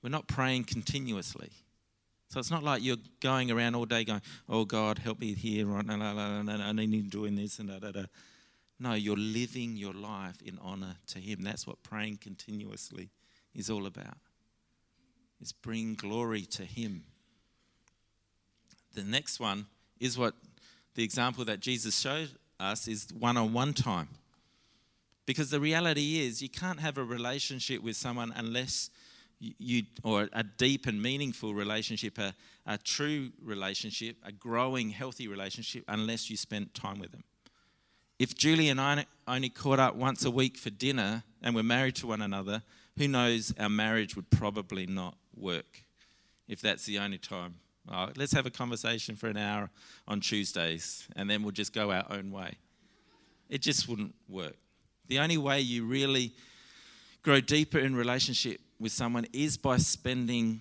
We're 0.02 0.10
not 0.10 0.26
praying 0.28 0.64
continuously. 0.64 1.50
So 2.28 2.40
it's 2.40 2.50
not 2.50 2.62
like 2.62 2.82
you're 2.82 2.96
going 3.20 3.50
around 3.50 3.74
all 3.74 3.84
day 3.84 4.04
going, 4.04 4.22
"Oh 4.48 4.64
God, 4.64 4.98
help 4.98 5.20
me 5.20 5.34
here, 5.34 5.66
right? 5.66 5.84
I 5.88 6.72
need 6.72 7.10
doing 7.10 7.36
this 7.36 7.58
and 7.58 7.68
da 7.68 7.78
da 7.78 7.92
da." 7.92 8.04
No, 8.78 8.94
you're 8.94 9.16
living 9.16 9.76
your 9.76 9.92
life 9.92 10.42
in 10.42 10.58
honor 10.60 10.96
to 11.08 11.18
Him. 11.18 11.42
That's 11.42 11.66
what 11.66 11.82
praying 11.82 12.18
continuously 12.18 13.10
is 13.54 13.70
all 13.70 13.86
about. 13.86 14.16
It's 15.40 15.52
bring 15.52 15.94
glory 15.94 16.42
to 16.42 16.64
Him. 16.64 17.04
The 18.94 19.04
next 19.04 19.38
one 19.38 19.66
is 20.00 20.18
what 20.18 20.34
the 20.94 21.04
example 21.04 21.44
that 21.44 21.60
Jesus 21.60 21.98
showed 21.98 22.30
us 22.58 22.88
is 22.88 23.08
one 23.16 23.36
on 23.36 23.52
one 23.52 23.72
time. 23.74 24.08
Because 25.26 25.50
the 25.50 25.60
reality 25.60 26.20
is, 26.20 26.42
you 26.42 26.48
can't 26.48 26.80
have 26.80 26.98
a 26.98 27.04
relationship 27.04 27.82
with 27.82 27.96
someone 27.96 28.32
unless 28.36 28.90
you, 29.40 29.84
or 30.02 30.28
a 30.32 30.42
deep 30.42 30.86
and 30.86 31.02
meaningful 31.02 31.54
relationship, 31.54 32.18
a, 32.18 32.34
a 32.66 32.78
true 32.78 33.30
relationship, 33.42 34.16
a 34.24 34.32
growing, 34.32 34.90
healthy 34.90 35.26
relationship, 35.26 35.84
unless 35.88 36.28
you 36.28 36.36
spend 36.36 36.74
time 36.74 36.98
with 36.98 37.12
them 37.12 37.24
if 38.18 38.34
Julie 38.34 38.68
and 38.68 38.80
I 38.80 39.06
only 39.26 39.48
caught 39.48 39.78
up 39.78 39.96
once 39.96 40.24
a 40.24 40.30
week 40.30 40.56
for 40.56 40.70
dinner 40.70 41.24
and 41.42 41.54
we're 41.54 41.62
married 41.62 41.96
to 41.96 42.06
one 42.06 42.22
another, 42.22 42.62
who 42.96 43.08
knows, 43.08 43.52
our 43.58 43.68
marriage 43.68 44.14
would 44.14 44.30
probably 44.30 44.86
not 44.86 45.16
work 45.36 45.82
if 46.46 46.60
that's 46.60 46.86
the 46.86 46.98
only 46.98 47.18
time. 47.18 47.56
Let's 48.16 48.32
have 48.32 48.46
a 48.46 48.50
conversation 48.50 49.16
for 49.16 49.28
an 49.28 49.36
hour 49.36 49.70
on 50.06 50.20
Tuesdays 50.20 51.08
and 51.16 51.28
then 51.28 51.42
we'll 51.42 51.52
just 51.52 51.72
go 51.72 51.90
our 51.90 52.06
own 52.10 52.30
way. 52.30 52.54
It 53.48 53.60
just 53.60 53.88
wouldn't 53.88 54.14
work. 54.28 54.56
The 55.08 55.18
only 55.18 55.36
way 55.36 55.60
you 55.60 55.84
really 55.84 56.32
grow 57.22 57.40
deeper 57.40 57.78
in 57.78 57.94
relationship 57.96 58.60
with 58.78 58.92
someone 58.92 59.26
is 59.32 59.56
by 59.56 59.76
spending 59.78 60.60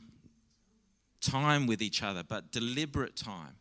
time 1.21 1.67
with 1.67 1.81
each 1.81 2.03
other, 2.03 2.23
but 2.27 2.51
deliberate 2.51 3.15
time, 3.15 3.55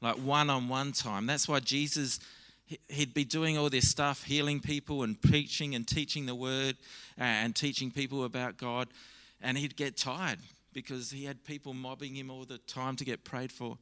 like 0.00 0.16
one 0.16 0.48
on 0.48 0.68
one 0.68 0.92
time. 0.92 1.26
That's 1.26 1.46
why 1.46 1.60
Jesus 1.60 2.20
he'd 2.88 3.14
be 3.14 3.24
doing 3.24 3.58
all 3.58 3.70
this 3.70 3.88
stuff, 3.88 4.24
healing 4.24 4.60
people 4.60 5.02
and 5.02 5.20
preaching 5.20 5.74
and 5.74 5.86
teaching 5.86 6.26
the 6.26 6.34
word 6.34 6.76
and 7.18 7.54
teaching 7.54 7.90
people 7.90 8.24
about 8.24 8.56
God. 8.56 8.88
And 9.40 9.58
he'd 9.58 9.76
get 9.76 9.96
tired 9.96 10.38
because 10.72 11.10
he 11.10 11.24
had 11.24 11.44
people 11.44 11.74
mobbing 11.74 12.14
him 12.14 12.30
all 12.30 12.44
the 12.44 12.58
time 12.58 12.96
to 12.96 13.04
get 13.04 13.24
prayed 13.24 13.52
for. 13.52 13.78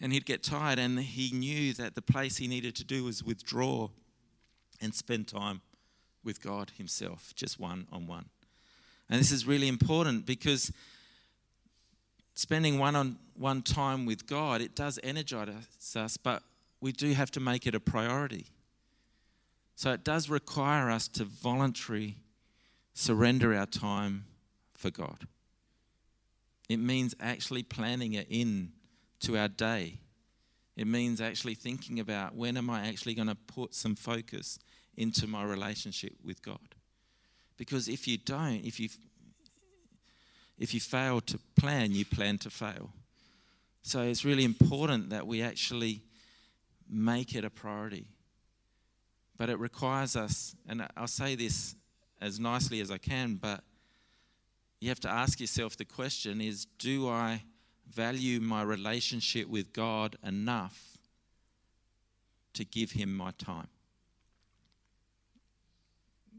And 0.00 0.12
he'd 0.12 0.26
get 0.26 0.42
tired, 0.42 0.78
and 0.80 0.98
he 0.98 1.30
knew 1.36 1.72
that 1.74 1.94
the 1.94 2.02
place 2.02 2.36
he 2.36 2.48
needed 2.48 2.74
to 2.76 2.84
do 2.84 3.04
was 3.04 3.22
withdraw 3.22 3.88
and 4.80 4.92
spend 4.94 5.28
time 5.28 5.60
with 6.24 6.42
God 6.42 6.72
Himself, 6.76 7.32
just 7.36 7.60
one 7.60 7.86
on 7.92 8.06
one. 8.06 8.26
And 9.08 9.20
this 9.20 9.30
is 9.30 9.46
really 9.46 9.68
important 9.68 10.26
because 10.26 10.72
spending 12.34 12.78
one 12.78 12.96
on 12.96 13.18
one 13.36 13.62
time 13.62 14.06
with 14.06 14.26
God, 14.26 14.60
it 14.60 14.74
does 14.74 14.98
energize 15.02 15.94
us, 15.96 16.16
but 16.16 16.42
we 16.80 16.92
do 16.92 17.12
have 17.12 17.30
to 17.32 17.40
make 17.40 17.66
it 17.66 17.74
a 17.74 17.80
priority. 17.80 18.46
So 19.76 19.92
it 19.92 20.04
does 20.04 20.28
require 20.28 20.90
us 20.90 21.08
to 21.08 21.24
voluntarily 21.24 22.16
surrender 22.92 23.54
our 23.54 23.66
time 23.66 24.26
for 24.72 24.90
God. 24.90 25.26
It 26.68 26.78
means 26.78 27.14
actually 27.20 27.62
planning 27.62 28.14
it 28.14 28.26
in 28.30 28.72
to 29.20 29.36
our 29.36 29.48
day. 29.48 29.98
It 30.76 30.86
means 30.86 31.20
actually 31.20 31.54
thinking 31.54 32.00
about 32.00 32.34
when 32.34 32.56
am 32.56 32.70
I 32.70 32.88
actually 32.88 33.14
going 33.14 33.28
to 33.28 33.34
put 33.34 33.74
some 33.74 33.94
focus 33.94 34.58
into 34.96 35.26
my 35.26 35.44
relationship 35.44 36.14
with 36.24 36.42
God. 36.42 36.74
Because 37.56 37.88
if 37.88 38.08
you 38.08 38.18
don't, 38.18 38.64
if 38.64 38.80
you 38.80 38.88
if 40.56 40.72
you 40.72 40.78
fail 40.78 41.20
to 41.20 41.38
plan, 41.58 41.92
you 41.92 42.04
plan 42.04 42.38
to 42.38 42.50
fail. 42.50 42.90
So 43.82 44.02
it's 44.02 44.24
really 44.24 44.44
important 44.44 45.10
that 45.10 45.26
we 45.26 45.42
actually 45.42 46.02
make 46.88 47.34
it 47.34 47.44
a 47.44 47.50
priority. 47.50 48.06
But 49.36 49.48
it 49.48 49.58
requires 49.58 50.16
us, 50.16 50.54
and 50.68 50.86
I'll 50.96 51.06
say 51.06 51.34
this 51.34 51.74
as 52.20 52.38
nicely 52.38 52.80
as 52.80 52.90
I 52.90 52.98
can, 52.98 53.34
but 53.36 53.64
you 54.80 54.88
have 54.88 55.00
to 55.00 55.10
ask 55.10 55.40
yourself 55.40 55.76
the 55.76 55.84
question 55.84 56.40
is 56.40 56.66
do 56.78 57.08
I 57.08 57.42
value 57.90 58.40
my 58.40 58.62
relationship 58.62 59.48
with 59.48 59.72
God 59.72 60.16
enough 60.22 60.98
to 62.54 62.64
give 62.64 62.92
him 62.92 63.14
my 63.14 63.32
time? 63.32 63.68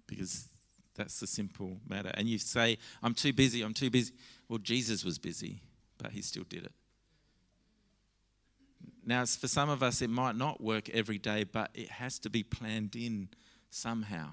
Because 0.08 0.47
that's 0.95 1.19
the 1.19 1.27
simple 1.27 1.77
matter. 1.88 2.12
And 2.13 2.27
you 2.27 2.38
say, 2.38 2.77
I'm 3.03 3.13
too 3.13 3.34
busy, 3.34 3.62
I'm 3.62 3.73
too 3.73 3.89
busy. 3.89 4.13
Well, 4.47 4.60
Jesus 4.60 5.03
was 5.03 5.17
busy, 5.17 5.62
but 5.97 6.12
he 6.12 6.21
still 6.21 6.45
did 6.47 6.65
it. 6.65 6.71
Now, 9.06 9.24
for 9.26 9.48
some 9.48 9.70
of 9.70 9.84
us, 9.84 10.02
it 10.02 10.10
might 10.10 10.36
not 10.36 10.60
work 10.60 10.89
every 10.89 11.20
day, 11.20 11.44
but 11.44 11.70
it 11.76 11.89
has 11.89 12.18
to 12.20 12.30
be 12.30 12.41
planned 12.41 12.96
in 12.96 13.30
somehow. 13.70 14.30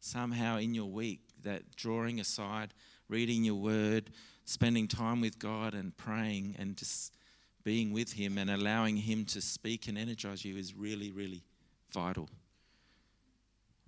Somehow 0.00 0.58
in 0.58 0.74
your 0.74 0.90
week, 0.90 1.20
that 1.44 1.76
drawing 1.76 2.18
aside, 2.18 2.74
reading 3.08 3.44
your 3.44 3.54
word, 3.54 4.10
spending 4.44 4.88
time 4.88 5.20
with 5.20 5.38
God 5.38 5.74
and 5.74 5.96
praying 5.96 6.56
and 6.58 6.76
just 6.76 7.14
being 7.62 7.92
with 7.92 8.14
Him 8.14 8.38
and 8.38 8.50
allowing 8.50 8.96
Him 8.96 9.24
to 9.26 9.40
speak 9.40 9.86
and 9.86 9.96
energize 9.96 10.44
you 10.44 10.56
is 10.56 10.74
really, 10.74 11.12
really 11.12 11.44
vital. 11.92 12.28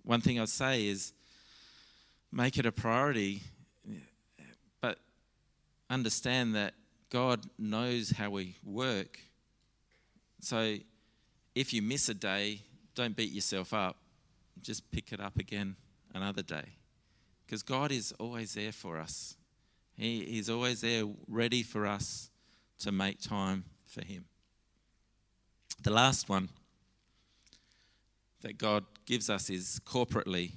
One 0.04 0.20
thing 0.20 0.38
I'd 0.38 0.48
say 0.48 0.86
is 0.86 1.12
make 2.30 2.56
it 2.56 2.66
a 2.66 2.72
priority, 2.72 3.42
but 4.80 4.98
understand 5.90 6.54
that 6.54 6.74
God 7.10 7.46
knows 7.58 8.10
how 8.10 8.30
we 8.30 8.56
work. 8.64 9.18
So 10.44 10.76
if 11.54 11.72
you 11.72 11.80
miss 11.80 12.08
a 12.08 12.14
day, 12.14 12.60
don't 12.94 13.16
beat 13.16 13.32
yourself 13.32 13.72
up. 13.72 13.96
Just 14.60 14.90
pick 14.90 15.12
it 15.12 15.20
up 15.20 15.38
again 15.38 15.76
another 16.14 16.42
day. 16.42 16.76
Because 17.44 17.62
God 17.62 17.90
is 17.90 18.12
always 18.20 18.54
there 18.54 18.72
for 18.72 18.98
us. 18.98 19.36
He, 19.96 20.24
he's 20.24 20.50
always 20.50 20.80
there 20.82 21.04
ready 21.28 21.62
for 21.62 21.86
us 21.86 22.30
to 22.80 22.92
make 22.92 23.20
time 23.20 23.64
for 23.86 24.04
Him. 24.04 24.26
The 25.82 25.90
last 25.90 26.28
one 26.28 26.50
that 28.42 28.58
God 28.58 28.84
gives 29.06 29.30
us 29.30 29.48
is 29.48 29.80
corporately 29.86 30.52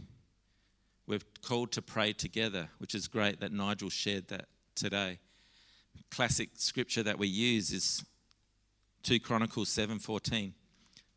we're 1.07 1.19
called 1.41 1.71
to 1.71 1.81
pray 1.81 2.11
together, 2.11 2.67
which 2.79 2.93
is 2.93 3.07
great 3.07 3.39
that 3.39 3.53
Nigel 3.53 3.89
shared 3.89 4.27
that 4.27 4.47
today. 4.75 5.19
Classic 6.11 6.49
scripture 6.55 7.03
that 7.03 7.17
we 7.17 7.27
use 7.27 7.71
is 7.71 8.03
2 9.07 9.21
Chronicles 9.21 9.69
7:14. 9.69 10.53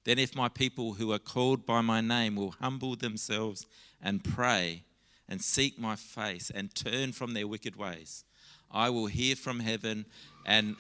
Then 0.05 0.21
if 0.21 0.37
my 0.37 0.49
people 0.49 0.95
who 0.95 1.11
are 1.11 1.19
called 1.19 1.67
by 1.67 1.81
my 1.81 2.01
name 2.01 2.37
will 2.37 2.53
humble 2.53 2.95
themselves 2.95 3.67
and 4.01 4.23
pray 4.23 4.85
and 5.29 5.43
seek 5.43 5.77
my 5.77 5.97
face 5.97 6.51
and 6.51 6.73
turn 6.73 7.11
from 7.11 7.35
their 7.35 7.49
wicked 7.49 7.75
ways, 7.75 8.25
I 8.71 8.91
will 8.91 9.07
hear 9.07 9.35
from 9.35 9.59
heaven 9.59 10.07
and 10.47 10.77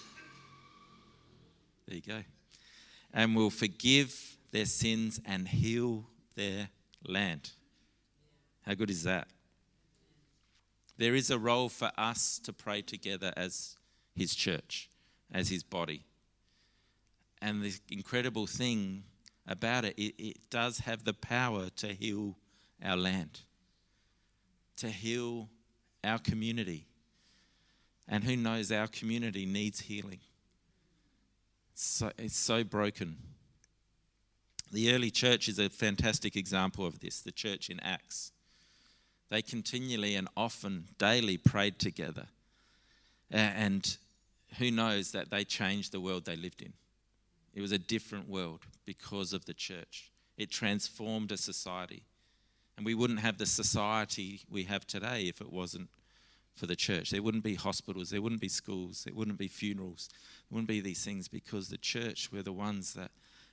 there 1.86 1.96
you 1.96 2.02
go. 2.02 2.22
And 3.12 3.34
will 3.34 3.50
forgive 3.50 4.38
their 4.52 4.66
sins 4.66 5.20
and 5.24 5.48
heal 5.48 6.08
their 6.36 6.68
land. 7.04 7.50
How 8.62 8.74
good 8.74 8.88
is 8.88 9.02
that? 9.02 9.26
There 10.96 11.16
is 11.16 11.28
a 11.28 11.40
role 11.40 11.70
for 11.70 11.90
us 11.98 12.38
to 12.44 12.52
pray 12.52 12.82
together 12.82 13.32
as 13.36 13.76
His 14.14 14.36
church, 14.36 14.88
as 15.32 15.48
His 15.48 15.64
body. 15.64 16.04
And 17.42 17.62
the 17.62 17.72
incredible 17.90 18.46
thing 18.46 19.04
about 19.46 19.84
it, 19.84 19.98
it, 19.98 20.14
it 20.18 20.36
does 20.50 20.78
have 20.80 21.04
the 21.04 21.14
power 21.14 21.68
to 21.76 21.88
heal 21.88 22.36
our 22.84 22.96
land, 22.96 23.40
to 24.76 24.88
heal 24.88 25.48
our 26.04 26.18
community. 26.18 26.86
And 28.08 28.24
who 28.24 28.36
knows, 28.36 28.72
our 28.72 28.88
community 28.88 29.46
needs 29.46 29.80
healing. 29.80 30.20
So, 31.74 32.10
it's 32.18 32.36
so 32.36 32.62
broken. 32.64 33.16
The 34.72 34.92
early 34.92 35.10
church 35.10 35.48
is 35.48 35.58
a 35.58 35.68
fantastic 35.68 36.36
example 36.36 36.86
of 36.86 37.00
this, 37.00 37.20
the 37.20 37.32
church 37.32 37.70
in 37.70 37.80
Acts. 37.80 38.32
They 39.30 39.42
continually 39.42 40.14
and 40.14 40.28
often, 40.36 40.88
daily 40.98 41.38
prayed 41.38 41.78
together. 41.78 42.26
And 43.30 43.96
who 44.58 44.70
knows 44.70 45.12
that 45.12 45.30
they 45.30 45.44
changed 45.44 45.92
the 45.92 46.00
world 46.00 46.24
they 46.24 46.36
lived 46.36 46.62
in? 46.62 46.72
It 47.54 47.60
was 47.60 47.72
a 47.72 47.78
different 47.78 48.28
world 48.28 48.60
because 48.86 49.32
of 49.32 49.44
the 49.44 49.54
church. 49.54 50.10
It 50.36 50.50
transformed 50.50 51.32
a 51.32 51.36
society. 51.36 52.04
And 52.76 52.86
we 52.86 52.94
wouldn't 52.94 53.20
have 53.20 53.38
the 53.38 53.46
society 53.46 54.42
we 54.48 54.64
have 54.64 54.86
today 54.86 55.24
if 55.24 55.40
it 55.40 55.52
wasn't 55.52 55.88
for 56.54 56.66
the 56.66 56.76
church. 56.76 57.10
There 57.10 57.22
wouldn't 57.22 57.44
be 57.44 57.54
hospitals, 57.54 58.10
there 58.10 58.22
wouldn't 58.22 58.40
be 58.40 58.48
schools, 58.48 59.04
there 59.04 59.14
wouldn't 59.14 59.38
be 59.38 59.48
funerals, 59.48 60.08
there 60.10 60.56
wouldn't 60.56 60.68
be 60.68 60.80
these 60.80 61.04
things 61.04 61.28
because 61.28 61.68
the 61.68 61.78
church 61.78 62.30
were 62.32 62.42
the 62.42 62.52
ones 62.52 62.94
that 62.94 63.10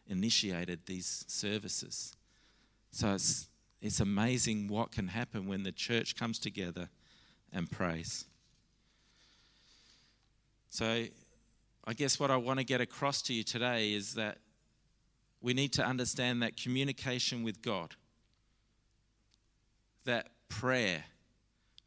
initiated 0.07 0.85
these 0.85 1.25
services. 1.27 2.15
So 2.91 3.13
it's 3.13 3.49
it's 3.81 3.99
amazing 3.99 4.67
what 4.67 4.91
can 4.91 5.09
happen 5.09 5.47
when 5.47 5.63
the 5.63 5.71
church 5.71 6.15
comes 6.15 6.39
together 6.39 6.89
and 7.53 7.69
prays. 7.69 8.25
So, 10.69 11.05
I 11.89 11.93
guess 11.93 12.19
what 12.19 12.29
I 12.29 12.35
want 12.35 12.59
to 12.59 12.65
get 12.65 12.81
across 12.81 13.21
to 13.23 13.33
you 13.33 13.43
today 13.43 13.93
is 13.93 14.15
that 14.15 14.39
we 15.41 15.53
need 15.53 15.71
to 15.73 15.85
understand 15.85 16.43
that 16.43 16.57
communication 16.57 17.43
with 17.43 17.61
God, 17.61 17.95
that 20.03 20.27
prayer, 20.49 21.05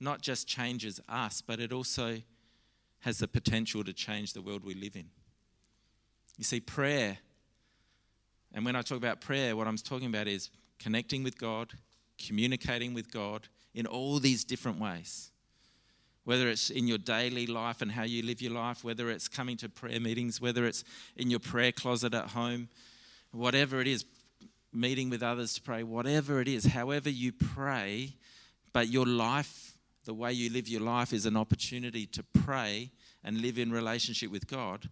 not 0.00 0.22
just 0.22 0.48
changes 0.48 1.00
us, 1.06 1.42
but 1.42 1.60
it 1.60 1.70
also 1.70 2.22
has 3.00 3.18
the 3.18 3.28
potential 3.28 3.84
to 3.84 3.92
change 3.92 4.32
the 4.32 4.40
world 4.40 4.64
we 4.64 4.72
live 4.72 4.96
in. 4.96 5.10
You 6.38 6.44
see, 6.44 6.60
prayer, 6.60 7.18
and 8.54 8.64
when 8.64 8.76
I 8.76 8.80
talk 8.80 8.96
about 8.96 9.20
prayer, 9.20 9.54
what 9.54 9.68
I'm 9.68 9.76
talking 9.76 10.08
about 10.08 10.28
is 10.28 10.48
connecting 10.78 11.22
with 11.22 11.36
God, 11.36 11.74
communicating 12.16 12.94
with 12.94 13.12
God 13.12 13.48
in 13.74 13.86
all 13.86 14.18
these 14.18 14.44
different 14.44 14.80
ways. 14.80 15.30
Whether 16.30 16.48
it's 16.48 16.70
in 16.70 16.86
your 16.86 16.98
daily 16.98 17.48
life 17.48 17.82
and 17.82 17.90
how 17.90 18.04
you 18.04 18.22
live 18.22 18.40
your 18.40 18.52
life, 18.52 18.84
whether 18.84 19.10
it's 19.10 19.26
coming 19.26 19.56
to 19.56 19.68
prayer 19.68 19.98
meetings, 19.98 20.40
whether 20.40 20.64
it's 20.64 20.84
in 21.16 21.28
your 21.28 21.40
prayer 21.40 21.72
closet 21.72 22.14
at 22.14 22.28
home, 22.28 22.68
whatever 23.32 23.80
it 23.80 23.88
is, 23.88 24.04
meeting 24.72 25.10
with 25.10 25.24
others 25.24 25.54
to 25.54 25.60
pray, 25.60 25.82
whatever 25.82 26.40
it 26.40 26.46
is, 26.46 26.66
however 26.66 27.10
you 27.10 27.32
pray, 27.32 28.14
but 28.72 28.86
your 28.86 29.06
life, 29.06 29.72
the 30.04 30.14
way 30.14 30.32
you 30.32 30.48
live 30.50 30.68
your 30.68 30.82
life, 30.82 31.12
is 31.12 31.26
an 31.26 31.36
opportunity 31.36 32.06
to 32.06 32.22
pray 32.22 32.92
and 33.24 33.40
live 33.42 33.58
in 33.58 33.72
relationship 33.72 34.30
with 34.30 34.46
God 34.46 34.88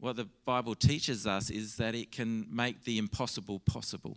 what 0.00 0.16
the 0.16 0.28
Bible 0.44 0.74
teaches 0.74 1.26
us 1.26 1.50
is 1.50 1.76
that 1.76 1.94
it 1.94 2.12
can 2.12 2.46
make 2.50 2.84
the 2.84 2.98
impossible 2.98 3.58
possible. 3.58 4.16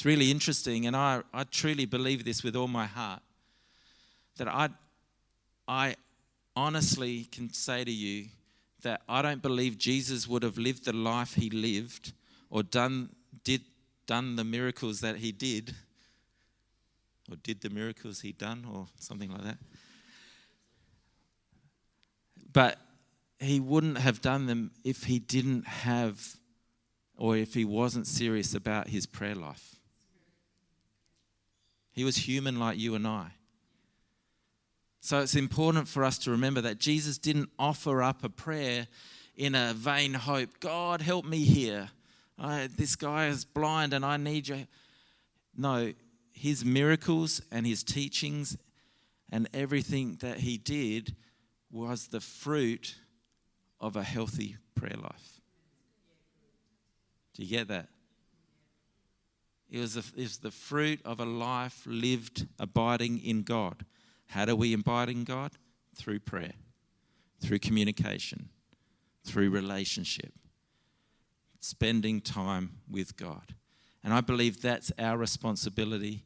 It's 0.00 0.06
really 0.06 0.30
interesting, 0.30 0.86
and 0.86 0.96
I, 0.96 1.20
I 1.30 1.44
truly 1.44 1.84
believe 1.84 2.24
this 2.24 2.42
with 2.42 2.56
all 2.56 2.68
my 2.68 2.86
heart 2.86 3.20
that 4.38 4.48
I, 4.48 4.70
I 5.68 5.94
honestly 6.56 7.24
can 7.24 7.52
say 7.52 7.84
to 7.84 7.90
you 7.90 8.28
that 8.80 9.02
I 9.06 9.20
don't 9.20 9.42
believe 9.42 9.76
Jesus 9.76 10.26
would 10.26 10.42
have 10.42 10.56
lived 10.56 10.86
the 10.86 10.94
life 10.94 11.34
he 11.34 11.50
lived 11.50 12.14
or 12.48 12.62
done, 12.62 13.10
did, 13.44 13.60
done 14.06 14.36
the 14.36 14.42
miracles 14.42 15.02
that 15.02 15.16
he 15.16 15.32
did, 15.32 15.74
or 17.30 17.36
did 17.36 17.60
the 17.60 17.68
miracles 17.68 18.22
he 18.22 18.32
done, 18.32 18.66
or 18.72 18.86
something 18.98 19.30
like 19.30 19.44
that. 19.44 19.58
But 22.50 22.78
he 23.38 23.60
wouldn't 23.60 23.98
have 23.98 24.22
done 24.22 24.46
them 24.46 24.70
if 24.82 25.04
he 25.04 25.18
didn't 25.18 25.66
have 25.66 26.36
or 27.18 27.36
if 27.36 27.52
he 27.52 27.66
wasn't 27.66 28.06
serious 28.06 28.54
about 28.54 28.88
his 28.88 29.04
prayer 29.04 29.34
life. 29.34 29.79
He 32.00 32.04
was 32.04 32.16
human 32.16 32.58
like 32.58 32.78
you 32.78 32.94
and 32.94 33.06
I. 33.06 33.32
So 35.00 35.18
it's 35.18 35.34
important 35.34 35.86
for 35.86 36.02
us 36.02 36.16
to 36.20 36.30
remember 36.30 36.62
that 36.62 36.78
Jesus 36.78 37.18
didn't 37.18 37.50
offer 37.58 38.02
up 38.02 38.24
a 38.24 38.30
prayer 38.30 38.86
in 39.36 39.54
a 39.54 39.74
vain 39.74 40.14
hope 40.14 40.60
God, 40.60 41.02
help 41.02 41.26
me 41.26 41.44
here. 41.44 41.90
I, 42.38 42.70
this 42.74 42.96
guy 42.96 43.26
is 43.26 43.44
blind 43.44 43.92
and 43.92 44.02
I 44.02 44.16
need 44.16 44.48
you. 44.48 44.66
No, 45.54 45.92
his 46.32 46.64
miracles 46.64 47.42
and 47.52 47.66
his 47.66 47.82
teachings 47.82 48.56
and 49.30 49.46
everything 49.52 50.16
that 50.22 50.38
he 50.38 50.56
did 50.56 51.14
was 51.70 52.06
the 52.06 52.20
fruit 52.20 52.94
of 53.78 53.94
a 53.94 54.02
healthy 54.02 54.56
prayer 54.74 54.96
life. 54.96 55.42
Do 57.34 57.42
you 57.42 57.58
get 57.58 57.68
that? 57.68 57.88
It 59.70 59.78
was, 59.78 59.94
was 60.16 60.38
the 60.38 60.50
fruit 60.50 61.00
of 61.04 61.20
a 61.20 61.24
life 61.24 61.84
lived 61.86 62.46
abiding 62.58 63.18
in 63.24 63.42
God. 63.42 63.84
How 64.26 64.44
do 64.44 64.56
we 64.56 64.72
abide 64.72 65.08
in 65.08 65.24
God? 65.24 65.52
Through 65.94 66.20
prayer, 66.20 66.54
through 67.40 67.60
communication, 67.60 68.48
through 69.24 69.50
relationship, 69.50 70.32
spending 71.60 72.20
time 72.20 72.78
with 72.90 73.16
God. 73.16 73.54
And 74.02 74.14
I 74.14 74.20
believe 74.20 74.60
that's 74.60 74.90
our 74.98 75.16
responsibility 75.16 76.24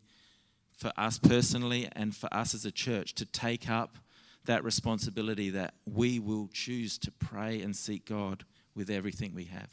for 0.73 0.93
us 0.97 1.19
personally 1.19 1.89
and 1.93 2.15
for 2.15 2.33
us 2.33 2.55
as 2.55 2.65
a 2.65 2.73
church 2.73 3.15
to 3.15 3.27
take 3.27 3.69
up 3.69 3.99
that 4.45 4.63
responsibility 4.65 5.51
that 5.51 5.75
we 5.87 6.19
will 6.19 6.49
choose 6.53 6.99
to 6.99 7.11
pray 7.11 7.61
and 7.63 7.75
seek 7.75 8.07
God 8.07 8.45
with 8.75 8.91
everything 8.91 9.35
we 9.35 9.45
have. 9.45 9.71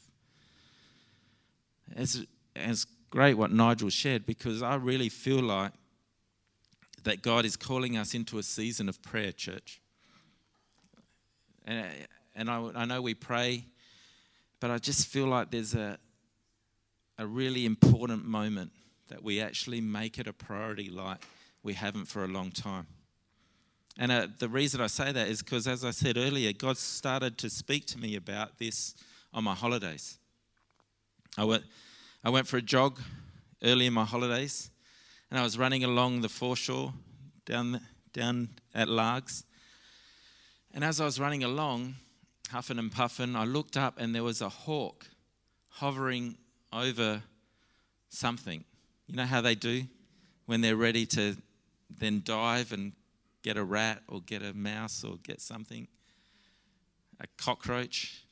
It's, 1.96 2.22
it's 2.56 2.86
great 3.12 3.36
what 3.36 3.52
Nigel 3.52 3.90
shared 3.90 4.26
because 4.26 4.64
I 4.64 4.76
really 4.76 5.10
feel 5.10 5.42
like 5.42 5.74
that 7.04 7.22
God 7.22 7.46
is 7.46 7.56
calling 7.56 7.98
us 7.98 8.14
into 8.14 8.40
a 8.40 8.44
season 8.44 8.88
of 8.90 9.02
prayer, 9.02 9.32
church. 9.32 9.82
And, 11.66 11.86
and 12.36 12.50
I, 12.50 12.72
I 12.76 12.86
know 12.86 13.02
we 13.02 13.14
pray, 13.14 13.66
but 14.60 14.72
I 14.72 14.78
just 14.78 15.08
feel 15.08 15.28
like 15.28 15.52
there's 15.52 15.76
a, 15.76 15.98
a 17.18 17.28
really 17.28 17.66
important 17.66 18.26
moment 18.26 18.72
that 19.10 19.24
we 19.24 19.42
actually 19.42 19.82
make 19.82 20.18
it 20.18 20.28
a 20.28 20.34
priority 20.34 20.90
like 20.90 21.18
we 21.64 21.74
haven't 21.74 22.06
for 22.06 22.24
a 22.24 22.28
long 22.28 22.50
time. 22.50 22.88
And 23.98 24.12
uh, 24.12 24.28
the 24.40 24.48
reason 24.48 24.80
I 24.80 24.88
say 24.88 25.12
that 25.12 25.28
is 25.28 25.44
because, 25.44 25.68
as 25.68 25.84
I 25.84 25.92
said 25.92 26.18
earlier, 26.18 26.54
God 26.54 26.78
started 26.78 27.38
to 27.40 27.50
speak 27.50 27.86
to 27.88 28.00
me 28.00 28.16
about 28.16 28.58
this 28.58 28.96
on 29.34 29.44
my 29.44 29.54
holidays. 29.54 30.18
I 31.38 31.44
went, 31.44 31.64
I 32.24 32.30
went 32.30 32.48
for 32.48 32.58
a 32.58 32.62
jog 32.62 33.02
early 33.64 33.88
in 33.88 33.94
my 33.94 34.06
holidays, 34.06 34.70
and 35.32 35.40
I 35.40 35.44
was 35.44 35.58
running 35.58 35.84
along 35.84 36.22
the 36.22 36.30
foreshore 36.30 36.94
down, 37.46 37.82
down 38.14 38.50
at 38.76 38.88
Largs. 38.88 39.44
And 40.72 40.84
as 40.84 41.02
I 41.02 41.06
was 41.06 41.20
running 41.20 41.44
along, 41.44 41.96
huffing 42.52 42.78
and 42.78 42.92
puffing, 42.92 43.36
I 43.36 43.46
looked 43.46 43.76
up 43.76 43.96
and 43.98 44.14
there 44.14 44.24
was 44.24 44.42
a 44.42 44.50
hawk 44.50 45.08
hovering 45.70 46.38
over 46.72 47.24
something. 48.10 48.64
You 49.08 49.16
know 49.16 49.26
how 49.26 49.42
they 49.42 49.56
do 49.56 49.86
when 50.46 50.62
they're 50.62 50.76
ready 50.76 51.08
to 51.08 51.36
then 51.90 52.22
dive 52.24 52.72
and 52.72 52.94
get 53.42 53.58
a 53.58 53.64
rat 53.64 54.04
or 54.08 54.22
get 54.22 54.44
a 54.44 54.54
mouse 54.54 55.04
or 55.04 55.18
get 55.24 55.42
something? 55.42 55.88
A 57.20 57.26
cockroach 57.38 58.24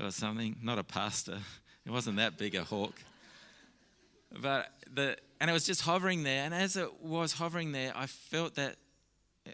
or 0.00 0.10
something, 0.10 0.56
not 0.62 0.78
a 0.78 0.84
pastor. 0.84 1.38
It 1.84 1.90
wasn't 1.90 2.16
that 2.16 2.38
big 2.38 2.54
a 2.54 2.64
hawk. 2.64 2.94
But 4.40 4.68
the, 4.92 5.16
and 5.40 5.50
it 5.50 5.52
was 5.52 5.64
just 5.64 5.82
hovering 5.82 6.22
there. 6.22 6.44
And 6.44 6.54
as 6.54 6.76
it 6.76 7.02
was 7.02 7.34
hovering 7.34 7.72
there, 7.72 7.92
I 7.94 8.06
felt 8.06 8.54
that 8.56 8.76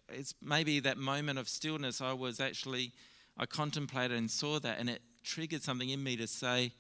it's 0.09 0.35
maybe 0.43 0.81
that 0.81 0.99
moment 0.99 1.39
of 1.39 1.49
stillness. 1.49 2.01
I 2.01 2.13
was 2.13 2.41
actually, 2.41 2.93
I 3.37 3.47
contemplated 3.47 4.17
and 4.17 4.31
saw 4.31 4.59
that, 4.61 4.79
and 4.79 4.89
it 4.89 5.03
triggered 5.23 5.63
something 5.63 5.91
in 5.91 6.03
me 6.03 6.17
to 6.17 6.27
say, 6.27 6.73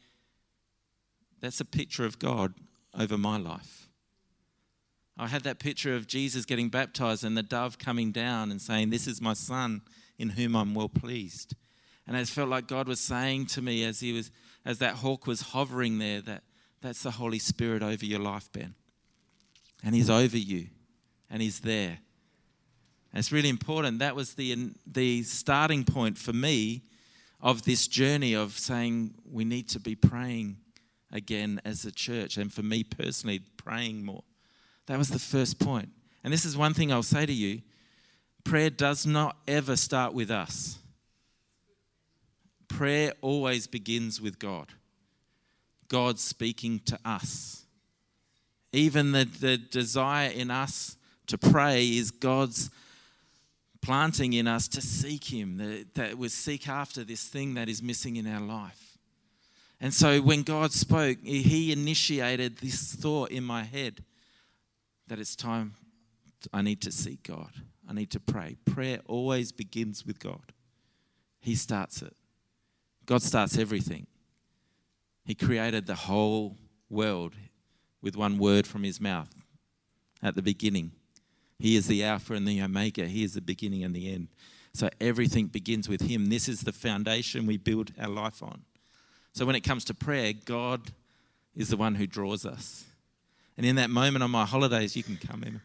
that's 1.40 1.60
a 1.60 1.64
picture 1.64 2.04
of 2.04 2.18
God 2.18 2.54
over 2.98 3.16
my 3.16 3.36
life. 3.36 3.88
I 5.18 5.26
had 5.26 5.42
that 5.42 5.58
picture 5.58 5.94
of 5.94 6.06
Jesus 6.06 6.44
getting 6.44 6.68
baptized 6.68 7.24
and 7.24 7.36
the 7.36 7.42
dove 7.42 7.78
coming 7.78 8.10
down 8.10 8.50
and 8.50 8.60
saying, 8.60 8.88
This 8.88 9.06
is 9.06 9.20
my 9.20 9.34
son 9.34 9.82
in 10.18 10.30
whom 10.30 10.56
I'm 10.56 10.74
well 10.74 10.88
pleased. 10.88 11.54
And 12.06 12.16
I 12.16 12.24
felt 12.24 12.48
like 12.48 12.66
God 12.66 12.88
was 12.88 13.00
saying 13.00 13.46
to 13.46 13.62
me 13.62 13.84
as 13.84 14.00
he 14.00 14.12
was 14.12 14.30
as 14.64 14.78
that 14.78 14.96
hawk 14.96 15.26
was 15.26 15.40
hovering 15.40 15.98
there 15.98 16.20
that 16.22 16.42
that's 16.80 17.02
the 17.02 17.12
Holy 17.12 17.38
Spirit 17.38 17.82
over 17.82 18.04
your 18.04 18.20
life, 18.20 18.50
Ben. 18.52 18.74
And 19.84 19.94
He's 19.94 20.10
over 20.10 20.36
you, 20.36 20.68
and 21.28 21.42
He's 21.42 21.60
there. 21.60 21.98
And 23.12 23.18
it's 23.18 23.32
really 23.32 23.48
important. 23.48 23.98
That 23.98 24.14
was 24.14 24.34
the, 24.34 24.72
the 24.86 25.22
starting 25.24 25.84
point 25.84 26.16
for 26.16 26.32
me 26.32 26.82
of 27.40 27.62
this 27.62 27.88
journey 27.88 28.34
of 28.34 28.58
saying 28.58 29.14
we 29.30 29.44
need 29.44 29.68
to 29.70 29.80
be 29.80 29.94
praying 29.94 30.58
again 31.10 31.60
as 31.64 31.84
a 31.84 31.92
church, 31.92 32.36
and 32.36 32.52
for 32.52 32.62
me 32.62 32.84
personally, 32.84 33.40
praying 33.56 34.04
more. 34.04 34.24
That 34.86 34.98
was 34.98 35.08
the 35.08 35.18
first 35.18 35.58
point. 35.58 35.88
And 36.22 36.32
this 36.32 36.44
is 36.44 36.56
one 36.56 36.74
thing 36.74 36.92
I'll 36.92 37.02
say 37.02 37.26
to 37.26 37.32
you 37.32 37.62
prayer 38.44 38.70
does 38.70 39.06
not 39.06 39.36
ever 39.46 39.76
start 39.76 40.14
with 40.14 40.30
us, 40.30 40.78
prayer 42.68 43.12
always 43.20 43.66
begins 43.66 44.20
with 44.20 44.38
God. 44.38 44.72
God 45.90 46.18
speaking 46.18 46.80
to 46.86 46.98
us. 47.04 47.66
Even 48.72 49.12
the, 49.12 49.24
the 49.24 49.58
desire 49.58 50.30
in 50.30 50.50
us 50.50 50.96
to 51.26 51.36
pray 51.36 51.84
is 51.84 52.10
God's 52.10 52.70
planting 53.82 54.32
in 54.32 54.46
us 54.46 54.68
to 54.68 54.80
seek 54.80 55.24
Him, 55.24 55.56
that, 55.58 55.94
that 55.94 56.16
we 56.16 56.28
seek 56.28 56.68
after 56.68 57.02
this 57.02 57.24
thing 57.24 57.54
that 57.54 57.68
is 57.68 57.82
missing 57.82 58.16
in 58.16 58.26
our 58.26 58.40
life. 58.40 58.98
And 59.80 59.92
so 59.92 60.20
when 60.20 60.42
God 60.42 60.72
spoke, 60.72 61.18
He 61.24 61.72
initiated 61.72 62.58
this 62.58 62.94
thought 62.94 63.30
in 63.30 63.42
my 63.42 63.64
head 63.64 64.04
that 65.08 65.18
it's 65.18 65.34
time 65.34 65.74
I 66.52 66.62
need 66.62 66.80
to 66.82 66.92
seek 66.92 67.24
God. 67.24 67.50
I 67.88 67.92
need 67.92 68.10
to 68.12 68.20
pray. 68.20 68.56
Prayer 68.64 69.00
always 69.06 69.50
begins 69.50 70.06
with 70.06 70.20
God, 70.20 70.52
He 71.40 71.56
starts 71.56 72.00
it. 72.02 72.14
God 73.06 73.22
starts 73.22 73.58
everything. 73.58 74.06
He 75.24 75.34
created 75.34 75.86
the 75.86 75.94
whole 75.94 76.56
world 76.88 77.34
with 78.02 78.16
one 78.16 78.38
word 78.38 78.66
from 78.66 78.82
his 78.82 79.00
mouth 79.00 79.30
at 80.22 80.34
the 80.34 80.42
beginning. 80.42 80.92
He 81.58 81.76
is 81.76 81.86
the 81.86 82.02
Alpha 82.04 82.34
and 82.34 82.48
the 82.48 82.60
Omega. 82.62 83.06
He 83.06 83.22
is 83.22 83.34
the 83.34 83.40
beginning 83.40 83.84
and 83.84 83.94
the 83.94 84.12
end. 84.12 84.28
So 84.72 84.88
everything 85.00 85.46
begins 85.46 85.88
with 85.88 86.02
him. 86.02 86.26
This 86.26 86.48
is 86.48 86.62
the 86.62 86.72
foundation 86.72 87.46
we 87.46 87.58
build 87.58 87.92
our 88.00 88.08
life 88.08 88.42
on. 88.42 88.62
So 89.32 89.44
when 89.44 89.56
it 89.56 89.60
comes 89.60 89.84
to 89.86 89.94
prayer, 89.94 90.32
God 90.32 90.92
is 91.54 91.68
the 91.68 91.76
one 91.76 91.96
who 91.96 92.06
draws 92.06 92.46
us. 92.46 92.84
And 93.56 93.66
in 93.66 93.76
that 93.76 93.90
moment 93.90 94.22
on 94.22 94.30
my 94.30 94.46
holidays, 94.46 94.96
you 94.96 95.02
can 95.02 95.16
come 95.16 95.42
in. 95.42 95.60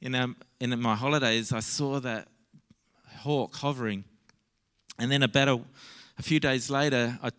In, 0.00 0.14
um, 0.14 0.36
in 0.60 0.78
my 0.80 0.94
holidays, 0.94 1.52
I 1.52 1.60
saw 1.60 2.00
that 2.00 2.28
hawk 3.18 3.56
hovering. 3.56 4.04
And 4.98 5.10
then 5.10 5.22
about 5.22 5.48
a, 5.48 5.60
a 6.18 6.22
few 6.22 6.40
days 6.40 6.70
later, 6.70 7.18
I 7.22 7.30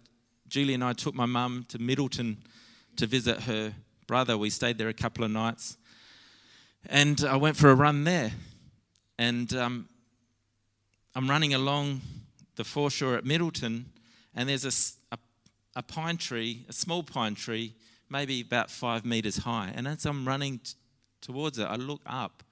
Julie 0.48 0.74
and 0.74 0.84
I 0.84 0.94
took 0.94 1.14
my 1.14 1.26
mum 1.26 1.66
to 1.70 1.80
Middleton 1.80 2.38
to 2.96 3.06
visit 3.06 3.42
her 3.42 3.74
brother. 4.08 4.38
We 4.38 4.50
stayed 4.50 4.78
there 4.78 4.88
a 4.88 4.94
couple 4.94 5.24
of 5.24 5.32
nights. 5.32 5.78
And 6.86 7.24
I 7.28 7.36
went 7.36 7.58
for 7.58 7.70
a 7.70 7.76
run 7.76 8.06
there. 8.06 8.32
And 9.20 9.54
um, 9.54 9.90
I'm 11.16 11.30
running 11.30 11.54
along 11.54 12.02
the 12.56 12.64
foreshore 12.64 13.16
at 13.16 13.26
Middleton, 13.26 13.88
and 14.36 14.48
there's 14.50 14.66
a, 15.12 15.16
a, 15.16 15.20
a, 15.80 15.84
pine 15.84 16.18
tree, 16.18 16.66
a 16.70 16.74
small 16.74 17.04
pine 17.04 17.36
tree, 17.36 17.74
maybe 18.10 18.42
about 18.42 18.70
five 18.72 19.06
meters 19.06 19.38
high. 19.38 19.72
And 19.76 19.88
as 19.88 20.06
I'm 20.06 20.28
running 20.28 20.60
t- 20.60 20.74
towards 21.22 21.60
it, 21.60 21.66
I 21.66 21.76
look 21.76 22.02
up, 22.06 22.44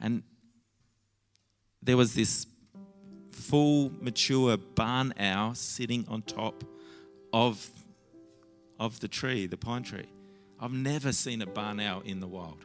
and 0.00 0.22
there 1.82 1.96
was 1.96 2.14
this 2.14 2.46
full, 3.30 3.92
mature 4.00 4.56
barn 4.56 5.14
owl 5.18 5.54
sitting 5.54 6.04
on 6.08 6.22
top 6.22 6.64
of, 7.32 7.70
of 8.78 9.00
the 9.00 9.08
tree, 9.08 9.46
the 9.46 9.56
pine 9.56 9.82
tree. 9.82 10.08
I've 10.60 10.72
never 10.72 11.12
seen 11.12 11.42
a 11.42 11.46
barn 11.46 11.80
owl 11.80 12.02
in 12.02 12.20
the 12.20 12.28
wild. 12.28 12.64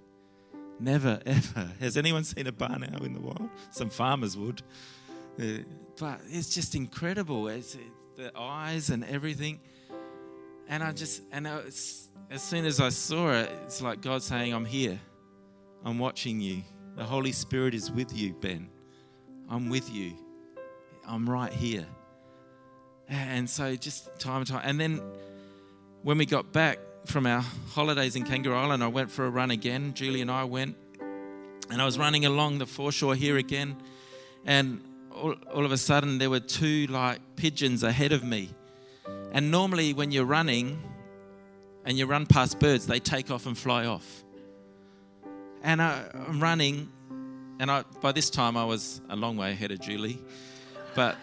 Never, 0.79 1.19
ever. 1.25 1.71
Has 1.79 1.97
anyone 1.97 2.23
seen 2.23 2.47
a 2.47 2.51
barn 2.51 2.87
owl 2.93 3.03
in 3.03 3.13
the 3.13 3.21
wild? 3.21 3.49
Some 3.71 3.89
farmers 3.89 4.37
would. 4.37 4.61
Uh, 5.39 5.63
but 5.99 6.21
it's 6.29 6.53
just 6.53 6.75
incredible. 6.75 7.47
It's, 7.47 7.75
it, 7.75 7.81
the 8.15 8.31
eyes 8.37 8.89
and 8.89 9.03
everything. 9.05 9.59
And 10.67 10.83
I 10.83 10.91
just, 10.91 11.21
and 11.31 11.47
I, 11.47 11.59
as 11.59 12.41
soon 12.41 12.65
as 12.65 12.79
I 12.79 12.89
saw 12.89 13.31
it, 13.31 13.49
it's 13.63 13.81
like 13.81 14.01
God 14.01 14.21
saying, 14.21 14.53
I'm 14.53 14.65
here. 14.65 14.99
I'm 15.85 15.99
watching 15.99 16.41
you. 16.41 16.63
The 16.95 17.03
Holy 17.03 17.31
Spirit 17.31 17.73
is 17.73 17.91
with 17.91 18.15
you, 18.15 18.33
Ben. 18.33 18.69
I'm 19.49 19.69
with 19.69 19.89
you. 19.91 20.13
I'm 21.07 21.29
right 21.29 21.53
here. 21.53 21.85
And 23.09 23.49
so 23.49 23.75
just 23.75 24.19
time 24.19 24.37
and 24.37 24.47
time. 24.47 24.61
And 24.63 24.79
then 24.79 25.01
when 26.03 26.17
we 26.17 26.25
got 26.25 26.51
back 26.51 26.79
from 27.05 27.25
our 27.25 27.41
holidays 27.69 28.15
in 28.15 28.23
Kangaroo 28.23 28.55
Island, 28.55 28.83
I 28.83 28.87
went 28.87 29.11
for 29.11 29.25
a 29.25 29.29
run 29.29 29.51
again. 29.51 29.93
Julie 29.93 30.21
and 30.21 30.29
I 30.31 30.43
went. 30.43 30.75
And 31.69 31.81
I 31.81 31.85
was 31.85 31.97
running 31.97 32.25
along 32.25 32.59
the 32.59 32.65
foreshore 32.65 33.15
here 33.15 33.37
again. 33.37 33.77
and 34.45 34.81
all, 35.17 35.35
all 35.53 35.65
of 35.65 35.71
a 35.71 35.77
sudden 35.77 36.17
there 36.17 36.29
were 36.29 36.39
two 36.39 36.87
like 36.87 37.19
pigeons 37.35 37.83
ahead 37.83 38.11
of 38.11 38.23
me. 38.23 38.49
And 39.31 39.51
normally, 39.51 39.93
when 39.93 40.11
you're 40.11 40.25
running 40.25 40.81
and 41.85 41.97
you 41.97 42.05
run 42.05 42.25
past 42.25 42.59
birds, 42.59 42.87
they 42.87 42.99
take 42.99 43.29
off 43.29 43.45
and 43.45 43.57
fly 43.57 43.85
off. 43.85 44.23
And 45.63 45.81
I, 45.81 46.05
I'm 46.27 46.41
running, 46.41 46.89
and 47.59 47.69
I, 47.69 47.83
by 48.01 48.11
this 48.13 48.29
time 48.29 48.55
I 48.55 48.65
was 48.65 49.01
a 49.09 49.15
long 49.15 49.37
way 49.37 49.51
ahead 49.51 49.71
of 49.71 49.79
Julie, 49.79 50.19
but 50.95 51.17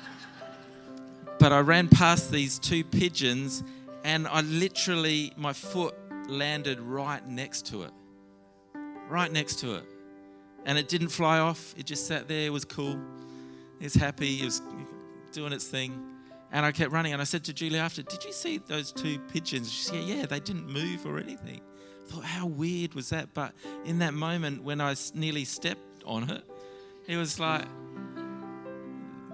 but 1.45 1.53
I 1.53 1.59
ran 1.59 1.89
past 1.89 2.31
these 2.31 2.59
two 2.59 2.83
pigeons, 2.83 3.63
and 4.03 4.27
I 4.27 4.41
literally 4.41 5.31
my 5.37 5.53
foot 5.53 5.95
landed 6.27 6.81
right 6.81 7.23
next 7.29 7.67
to 7.67 7.83
it, 7.83 7.91
right 9.11 9.31
next 9.31 9.59
to 9.59 9.75
it, 9.75 9.85
and 10.65 10.79
it 10.79 10.89
didn't 10.89 11.09
fly 11.09 11.41
off. 11.41 11.75
It 11.77 11.85
just 11.85 12.07
sat 12.07 12.29
there. 12.29 12.47
It 12.47 12.51
was 12.51 12.65
cool. 12.65 12.99
It 13.79 13.85
was 13.85 13.93
happy. 13.93 14.41
It 14.41 14.47
was 14.47 14.63
doing 15.33 15.53
its 15.53 15.67
thing. 15.67 16.03
And 16.51 16.65
I 16.65 16.73
kept 16.73 16.93
running. 16.93 17.13
And 17.13 17.21
I 17.21 17.27
said 17.27 17.45
to 17.45 17.53
Julie 17.53 17.79
after, 17.79 18.01
Did 18.01 18.25
you 18.25 18.33
see 18.33 18.57
those 18.57 18.91
two 18.91 19.19
pigeons? 19.19 19.71
She 19.71 19.83
said, 19.83 20.03
Yeah, 20.03 20.25
they 20.25 20.41
didn't 20.41 20.67
move 20.67 21.05
or 21.05 21.19
anything. 21.19 21.61
I 22.07 22.11
thought, 22.11 22.25
How 22.25 22.47
weird 22.47 22.95
was 22.95 23.11
that? 23.11 23.35
But 23.35 23.53
in 23.85 23.99
that 23.99 24.15
moment 24.15 24.63
when 24.63 24.81
I 24.81 24.95
nearly 25.13 25.45
stepped 25.45 26.05
on 26.07 26.31
it, 26.31 26.43
it 27.07 27.19
was 27.19 27.39
like 27.39 27.67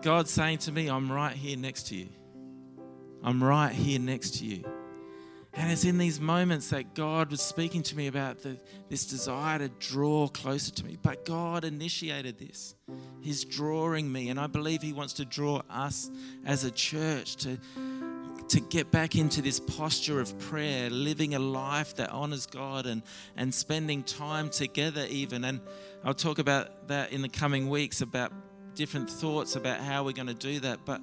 God 0.02 0.28
saying 0.28 0.58
to 0.58 0.72
me, 0.72 0.88
I'm 0.88 1.10
right 1.10 1.34
here 1.34 1.56
next 1.56 1.88
to 1.88 1.96
you. 1.96 2.08
I'm 3.22 3.42
right 3.42 3.72
here 3.72 3.98
next 3.98 4.38
to 4.38 4.46
you. 4.46 4.64
And 5.52 5.70
it's 5.70 5.84
in 5.84 5.98
these 5.98 6.20
moments 6.20 6.70
that 6.70 6.94
God 6.94 7.30
was 7.30 7.40
speaking 7.40 7.82
to 7.84 7.96
me 7.96 8.06
about 8.06 8.38
the, 8.42 8.56
this 8.88 9.04
desire 9.04 9.58
to 9.58 9.68
draw 9.68 10.28
closer 10.28 10.70
to 10.72 10.86
me. 10.86 10.96
But 11.02 11.24
God 11.24 11.64
initiated 11.64 12.38
this. 12.38 12.76
He's 13.20 13.44
drawing 13.44 14.10
me. 14.10 14.28
And 14.28 14.38
I 14.38 14.46
believe 14.46 14.80
He 14.80 14.92
wants 14.92 15.14
to 15.14 15.24
draw 15.24 15.62
us 15.68 16.08
as 16.46 16.64
a 16.64 16.70
church 16.70 17.36
to, 17.36 17.58
to 18.48 18.60
get 18.60 18.92
back 18.92 19.16
into 19.16 19.42
this 19.42 19.58
posture 19.58 20.20
of 20.20 20.38
prayer, 20.38 20.88
living 20.88 21.34
a 21.34 21.40
life 21.40 21.96
that 21.96 22.10
honors 22.10 22.46
God 22.46 22.86
and, 22.86 23.02
and 23.36 23.52
spending 23.52 24.04
time 24.04 24.50
together, 24.50 25.04
even. 25.10 25.44
And 25.44 25.60
I'll 26.04 26.14
talk 26.14 26.38
about 26.38 26.88
that 26.88 27.12
in 27.12 27.22
the 27.22 27.28
coming 27.28 27.68
weeks 27.68 28.02
about 28.02 28.32
different 28.74 29.10
thoughts 29.10 29.56
about 29.56 29.80
how 29.80 30.04
we're 30.04 30.12
going 30.12 30.28
to 30.28 30.34
do 30.34 30.60
that. 30.60 30.80
But, 30.84 31.00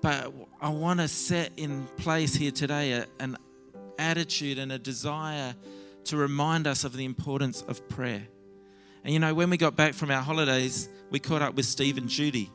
but 0.00 0.32
I 0.60 0.68
want 0.68 1.00
to 1.00 1.08
set 1.08 1.52
in 1.56 1.86
place 1.96 2.34
here 2.34 2.50
today 2.50 2.92
a, 2.92 3.06
an 3.20 3.36
attitude 3.98 4.58
and 4.58 4.72
a 4.72 4.78
desire 4.78 5.54
to 6.04 6.16
remind 6.16 6.66
us 6.66 6.84
of 6.84 6.96
the 6.96 7.04
importance 7.04 7.62
of 7.62 7.88
prayer. 7.88 8.26
And 9.04 9.12
you 9.12 9.18
know, 9.18 9.34
when 9.34 9.50
we 9.50 9.56
got 9.56 9.76
back 9.76 9.94
from 9.94 10.10
our 10.10 10.22
holidays, 10.22 10.88
we 11.10 11.18
caught 11.18 11.42
up 11.42 11.54
with 11.54 11.66
Steve 11.66 11.98
and 11.98 12.08
Judy, 12.08 12.50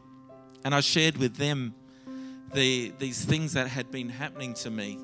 and 0.64 0.74
I 0.74 0.80
shared 0.80 1.18
with 1.18 1.36
them 1.36 1.76
the, 2.54 2.94
these 3.00 3.24
things 3.24 3.54
that 3.54 3.68
had 3.68 3.92
been 3.92 4.10
happening 4.10 4.54
to 4.56 4.70
me. 4.70 5.00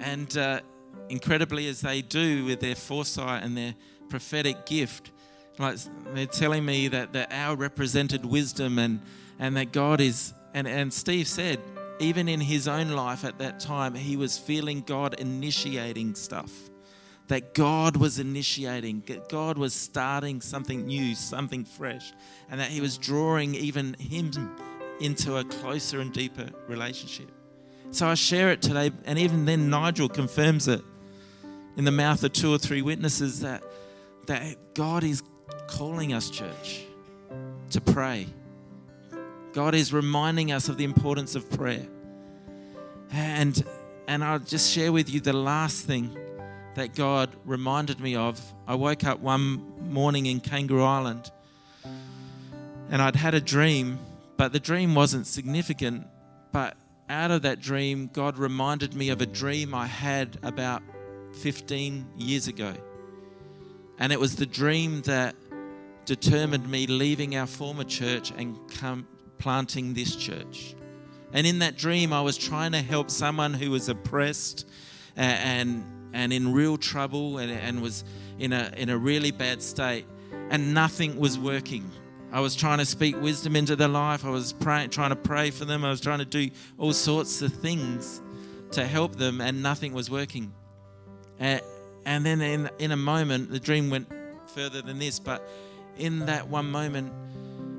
And 0.00 0.36
uh, 0.36 0.60
incredibly, 1.08 1.68
as 1.68 1.80
they 1.80 2.02
do 2.02 2.44
with 2.44 2.60
their 2.60 2.74
foresight 2.74 3.42
and 3.42 3.56
their 3.56 3.74
prophetic 4.08 4.66
gift, 4.66 5.10
like 5.58 5.78
they're 6.14 6.26
telling 6.26 6.64
me 6.64 6.88
that, 6.88 7.12
that 7.12 7.32
our 7.32 7.56
represented 7.56 8.24
wisdom 8.24 8.78
and, 8.78 9.00
and 9.38 9.56
that 9.56 9.72
God 9.72 10.00
is, 10.00 10.32
and, 10.52 10.66
and 10.66 10.92
Steve 10.92 11.28
said, 11.28 11.60
even 12.00 12.28
in 12.28 12.40
his 12.40 12.66
own 12.66 12.90
life 12.90 13.24
at 13.24 13.38
that 13.38 13.60
time, 13.60 13.94
he 13.94 14.16
was 14.16 14.36
feeling 14.36 14.82
God 14.82 15.14
initiating 15.14 16.14
stuff. 16.14 16.52
That 17.28 17.54
God 17.54 17.96
was 17.96 18.18
initiating, 18.18 19.02
God 19.30 19.56
was 19.56 19.72
starting 19.72 20.42
something 20.42 20.86
new, 20.86 21.14
something 21.14 21.64
fresh, 21.64 22.12
and 22.50 22.60
that 22.60 22.68
he 22.68 22.82
was 22.82 22.98
drawing 22.98 23.54
even 23.54 23.94
him 23.94 24.30
into 25.00 25.38
a 25.38 25.44
closer 25.44 26.00
and 26.00 26.12
deeper 26.12 26.50
relationship. 26.68 27.30
So 27.92 28.08
I 28.08 28.14
share 28.14 28.50
it 28.50 28.60
today, 28.60 28.90
and 29.06 29.18
even 29.18 29.46
then, 29.46 29.70
Nigel 29.70 30.08
confirms 30.08 30.68
it 30.68 30.82
in 31.76 31.84
the 31.84 31.92
mouth 31.92 32.22
of 32.24 32.32
two 32.32 32.52
or 32.52 32.58
three 32.58 32.82
witnesses 32.82 33.40
that, 33.40 33.62
that 34.26 34.74
God 34.74 35.02
is 35.02 35.22
calling 35.66 36.12
us, 36.12 36.30
church, 36.30 36.84
to 37.70 37.80
pray 37.80 38.26
God 39.54 39.76
is 39.76 39.92
reminding 39.92 40.50
us 40.50 40.68
of 40.68 40.78
the 40.78 40.84
importance 40.84 41.36
of 41.36 41.48
prayer. 41.48 41.86
And, 43.12 43.64
and 44.08 44.24
I'll 44.24 44.40
just 44.40 44.72
share 44.72 44.90
with 44.90 45.08
you 45.08 45.20
the 45.20 45.32
last 45.32 45.86
thing 45.86 46.18
that 46.74 46.96
God 46.96 47.30
reminded 47.44 48.00
me 48.00 48.16
of. 48.16 48.42
I 48.66 48.74
woke 48.74 49.04
up 49.04 49.20
one 49.20 49.92
morning 49.92 50.26
in 50.26 50.40
Kangaroo 50.40 50.82
Island 50.82 51.30
and 52.90 53.00
I'd 53.00 53.14
had 53.14 53.34
a 53.34 53.40
dream, 53.40 54.00
but 54.36 54.52
the 54.52 54.58
dream 54.58 54.96
wasn't 54.96 55.28
significant. 55.28 56.08
But 56.50 56.76
out 57.08 57.30
of 57.30 57.42
that 57.42 57.60
dream, 57.60 58.10
God 58.12 58.38
reminded 58.38 58.94
me 58.94 59.10
of 59.10 59.20
a 59.20 59.26
dream 59.26 59.72
I 59.72 59.86
had 59.86 60.36
about 60.42 60.82
15 61.34 62.06
years 62.16 62.48
ago. 62.48 62.74
And 63.98 64.12
it 64.12 64.20
was 64.20 64.36
the 64.36 64.46
dream 64.46 65.02
that 65.02 65.36
determined 66.04 66.68
me 66.68 66.86
leaving 66.86 67.36
our 67.36 67.46
former 67.46 67.84
church 67.84 68.32
and 68.36 68.58
come, 68.70 69.06
planting 69.38 69.94
this 69.94 70.16
church. 70.16 70.74
And 71.32 71.46
in 71.46 71.60
that 71.60 71.76
dream, 71.76 72.12
I 72.12 72.20
was 72.20 72.36
trying 72.36 72.72
to 72.72 72.82
help 72.82 73.10
someone 73.10 73.54
who 73.54 73.70
was 73.70 73.88
oppressed 73.88 74.66
and, 75.16 75.84
and 76.12 76.32
in 76.32 76.52
real 76.52 76.76
trouble 76.76 77.38
and, 77.38 77.50
and 77.50 77.82
was 77.82 78.04
in 78.38 78.52
a, 78.52 78.72
in 78.76 78.88
a 78.88 78.98
really 78.98 79.30
bad 79.30 79.62
state, 79.62 80.06
and 80.50 80.74
nothing 80.74 81.18
was 81.18 81.38
working. 81.38 81.90
I 82.32 82.40
was 82.40 82.56
trying 82.56 82.78
to 82.78 82.84
speak 82.84 83.20
wisdom 83.20 83.54
into 83.54 83.76
their 83.76 83.88
life. 83.88 84.24
I 84.24 84.30
was 84.30 84.54
trying 84.60 84.90
to 84.90 85.16
pray 85.16 85.50
for 85.50 85.64
them. 85.64 85.84
I 85.84 85.90
was 85.90 86.00
trying 86.00 86.18
to 86.18 86.24
do 86.24 86.50
all 86.78 86.92
sorts 86.92 87.42
of 87.42 87.52
things 87.52 88.20
to 88.72 88.84
help 88.86 89.16
them, 89.16 89.40
and 89.40 89.62
nothing 89.62 89.92
was 89.92 90.10
working. 90.10 90.52
and 91.38 91.60
then 92.04 92.40
in, 92.40 92.70
in 92.78 92.92
a 92.92 92.96
moment, 92.96 93.50
the 93.50 93.60
dream 93.60 93.90
went 93.90 94.08
further 94.46 94.82
than 94.82 94.98
this, 94.98 95.18
but 95.18 95.46
in 95.96 96.26
that 96.26 96.48
one 96.48 96.70
moment, 96.70 97.12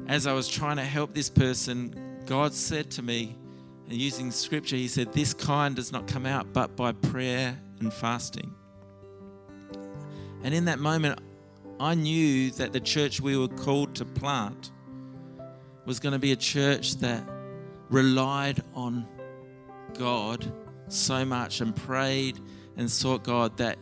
as 0.08 0.28
I 0.28 0.34
was 0.34 0.48
trying 0.48 0.78
to 0.78 0.84
help 0.84 1.14
this 1.14 1.30
person, 1.30 1.96
God 2.26 2.54
said 2.54 2.92
to 2.92 3.02
me, 3.02 3.36
and 3.88 3.98
using 3.98 4.32
scripture, 4.32 4.76
He 4.76 4.88
said, 4.88 5.14
This 5.14 5.34
kind 5.34 5.76
does 5.76 5.92
not 5.92 6.08
come 6.08 6.26
out 6.26 6.54
but 6.54 6.76
by 6.76 6.92
prayer 6.92 7.60
and 7.80 7.94
fasting. 7.94 8.54
And 10.44 10.54
in 10.54 10.66
that 10.66 10.80
moment, 10.80 11.20
I 11.80 11.94
knew 11.94 12.52
that 12.52 12.74
the 12.74 12.80
church 12.80 13.20
we 13.20 13.38
were 13.38 13.48
called 13.48 13.96
to 13.96 14.06
plant 14.06 14.72
was 15.86 16.00
going 16.00 16.14
to 16.14 16.20
be 16.20 16.32
a 16.32 16.38
church 16.38 16.96
that 16.98 17.24
relied 17.90 18.64
on 18.74 19.08
God 19.98 20.52
so 20.88 21.26
much 21.26 21.62
and 21.62 21.76
prayed 21.76 22.40
and 22.78 22.90
sought 22.90 23.24
God 23.24 23.58
that 23.58 23.78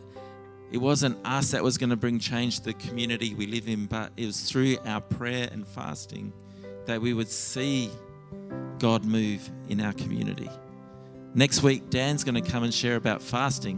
it 0.73 0.81
wasn't 0.81 1.15
us 1.23 1.51
that 1.51 1.63
was 1.63 1.77
going 1.77 1.91
to 1.91 1.95
bring 1.95 2.17
change 2.17 2.57
to 2.57 2.65
the 2.65 2.73
community 2.73 3.35
we 3.35 3.45
live 3.45 3.67
in, 3.67 3.85
but 3.85 4.11
it 4.17 4.25
was 4.25 4.49
through 4.49 4.77
our 4.87 5.01
prayer 5.01 5.47
and 5.51 5.67
fasting 5.67 6.33
that 6.87 6.99
we 6.99 7.13
would 7.13 7.29
see 7.29 7.91
God 8.79 9.05
move 9.05 9.47
in 9.69 9.79
our 9.79 9.93
community. 9.93 10.49
Next 11.35 11.61
week, 11.61 11.91
Dan's 11.91 12.23
going 12.23 12.43
to 12.43 12.51
come 12.51 12.63
and 12.63 12.73
share 12.73 12.95
about 12.95 13.21
fasting 13.21 13.77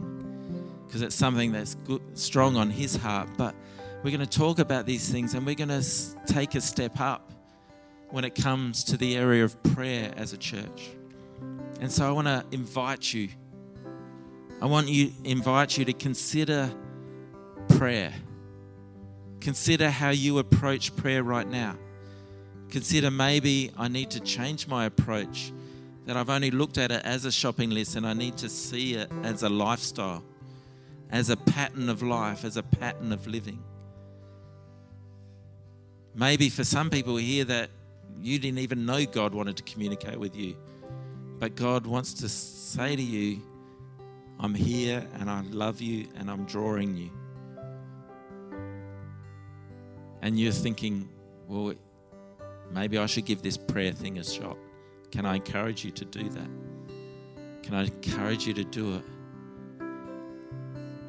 because 0.88 1.02
it's 1.02 1.16
something 1.16 1.52
that's 1.52 1.76
good, 1.76 2.02
strong 2.14 2.56
on 2.56 2.70
his 2.70 2.96
heart. 2.96 3.28
But 3.38 3.56
we're 4.02 4.12
going 4.12 4.26
to 4.26 4.26
talk 4.26 4.60
about 4.60 4.86
these 4.86 5.12
things 5.12 5.34
and 5.34 5.46
we're 5.46 5.56
going 5.56 5.68
to 5.68 5.84
take 6.28 6.56
a 6.56 6.62
step 6.62 7.02
up 7.02 7.34
when 8.10 8.24
it 8.24 8.36
comes 8.36 8.86
to 8.86 8.96
the 8.96 9.18
area 9.18 9.43
of 9.43 9.62
prayer 9.64 10.14
as 10.16 10.32
a 10.32 10.38
church. 10.38 10.91
And 11.82 11.91
so 11.91 12.08
I 12.08 12.12
want 12.12 12.28
to 12.28 12.46
invite 12.52 13.14
you. 13.14 13.28
I 14.62 14.66
want 14.66 14.88
you 14.88 15.12
invite 15.26 15.78
you 15.78 15.84
to 15.84 15.91
consider 15.91 16.72
prayer. 17.68 18.13
Consider 19.41 19.91
how 19.91 20.09
you 20.09 20.39
approach 20.39 20.95
prayer 20.95 21.22
right 21.24 21.47
now. 21.47 21.78
Consider 22.70 23.11
maybe 23.11 23.72
I 23.78 23.88
need 23.88 24.09
to 24.11 24.20
change 24.20 24.68
my 24.68 24.86
approach, 24.86 25.53
that 26.05 26.18
I've 26.18 26.30
only 26.30 26.51
looked 26.51 26.78
at 26.78 26.91
it 26.91 27.01
as 27.05 27.26
a 27.26 27.32
shopping 27.32 27.70
list 27.70 27.95
and 27.95 28.07
I 28.07 28.13
need 28.13 28.38
to 28.38 28.49
see 28.49 28.95
it 28.95 29.11
as 29.24 29.43
a 29.43 29.49
lifestyle, 29.49 30.24
as 31.11 31.30
a 31.30 31.38
pattern 31.38 31.89
of 31.89 32.01
life, 32.01 32.43
as 32.43 32.57
a 32.57 32.63
pattern 32.63 33.11
of 33.11 33.28
living. 33.28 33.63
Maybe 36.16 36.49
for 36.49 36.63
some 36.63 36.89
people 36.89 37.18
here 37.18 37.45
that 37.45 37.70
you 38.22 38.39
didn't 38.39 38.59
even 38.59 38.86
know 38.86 39.05
God 39.05 39.34
wanted 39.34 39.57
to 39.57 39.63
communicate 39.63 40.20
with 40.20 40.36
you, 40.36 40.55
but 41.39 41.55
God 41.55 41.86
wants 41.86 42.13
to 42.16 42.30
say 42.30 42.95
to 42.95 43.01
you, 43.01 43.41
I'm 44.39 44.53
here 44.53 45.07
and 45.20 45.30
I 45.30 45.41
love 45.41 45.82
you 45.82 46.07
and 46.18 46.30
I'm 46.32 46.45
drawing 46.45 46.95
you 46.97 47.11
and 50.26 50.40
you're 50.40 50.52
thinking, 50.52 51.08
well, 51.48 51.76
maybe 52.72 52.98
I 52.98 53.06
should 53.06 53.26
give 53.26 53.44
this 53.44 53.58
prayer 53.58 53.92
thing 53.92 54.18
a 54.18 54.24
shot. 54.24 54.58
Can 55.12 55.24
I 55.24 55.36
encourage 55.36 55.86
you 55.86 55.92
to 55.92 56.04
do 56.04 56.28
that? 56.30 56.50
Can 57.62 57.76
I 57.76 57.84
encourage 57.84 58.48
you 58.48 58.54
to 58.56 58.64
do 58.64 58.96
it? 58.96 59.04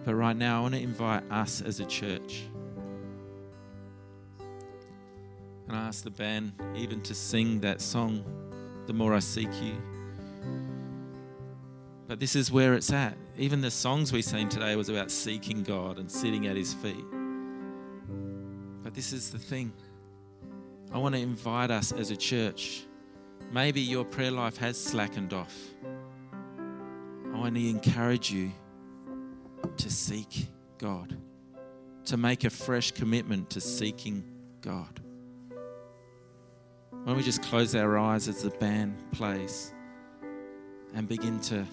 But 0.04 0.16
right 0.16 0.36
now, 0.36 0.58
I 0.58 0.60
want 0.60 0.74
to 0.74 0.82
invite 0.82 1.22
us 1.32 1.62
as 1.62 1.80
a 1.80 1.86
church. 1.86 2.42
And 5.66 5.74
I 5.78 5.86
ask 5.86 6.04
the 6.04 6.10
band 6.10 6.52
even 6.76 7.00
to 7.00 7.14
sing 7.14 7.58
that 7.60 7.80
song, 7.80 8.22
The 8.86 8.92
More 8.92 9.14
I 9.14 9.20
Seek 9.20 9.48
You. 9.62 9.76
But 12.06 12.20
this 12.20 12.36
is 12.36 12.52
where 12.52 12.74
it's 12.74 12.92
at. 12.92 13.16
Even 13.38 13.62
the 13.62 13.70
songs 13.70 14.12
we 14.12 14.20
sang 14.20 14.50
today 14.50 14.76
was 14.76 14.90
about 14.90 15.10
seeking 15.10 15.62
God 15.62 15.98
and 15.98 16.10
sitting 16.10 16.46
at 16.48 16.56
His 16.56 16.74
feet. 16.74 17.04
This 18.96 19.12
is 19.12 19.30
the 19.30 19.38
thing. 19.38 19.74
I 20.90 20.96
want 20.96 21.14
to 21.14 21.20
invite 21.20 21.70
us 21.70 21.92
as 21.92 22.10
a 22.10 22.16
church. 22.16 22.84
Maybe 23.52 23.82
your 23.82 24.06
prayer 24.06 24.30
life 24.30 24.56
has 24.56 24.82
slackened 24.82 25.34
off. 25.34 25.54
I 27.30 27.38
want 27.38 27.56
to 27.56 27.68
encourage 27.68 28.30
you 28.32 28.52
to 29.76 29.90
seek 29.90 30.48
God, 30.78 31.14
to 32.06 32.16
make 32.16 32.44
a 32.44 32.50
fresh 32.50 32.90
commitment 32.90 33.50
to 33.50 33.60
seeking 33.60 34.24
God. 34.62 34.98
Why 36.90 37.04
don't 37.04 37.18
we 37.18 37.22
just 37.22 37.42
close 37.42 37.74
our 37.74 37.98
eyes 37.98 38.28
as 38.28 38.42
the 38.42 38.50
band 38.50 38.96
plays 39.12 39.74
and 40.94 41.06
begin 41.06 41.38
to 41.40 41.66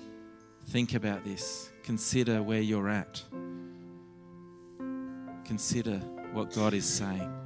think 0.65 0.93
about 0.93 1.24
this? 1.24 1.71
Consider 1.84 2.43
where 2.43 2.59
you're 2.59 2.89
at. 2.89 3.24
Consider 5.45 6.01
what 6.34 6.51
God 6.53 6.73
is 6.73 6.86
saying. 6.86 7.43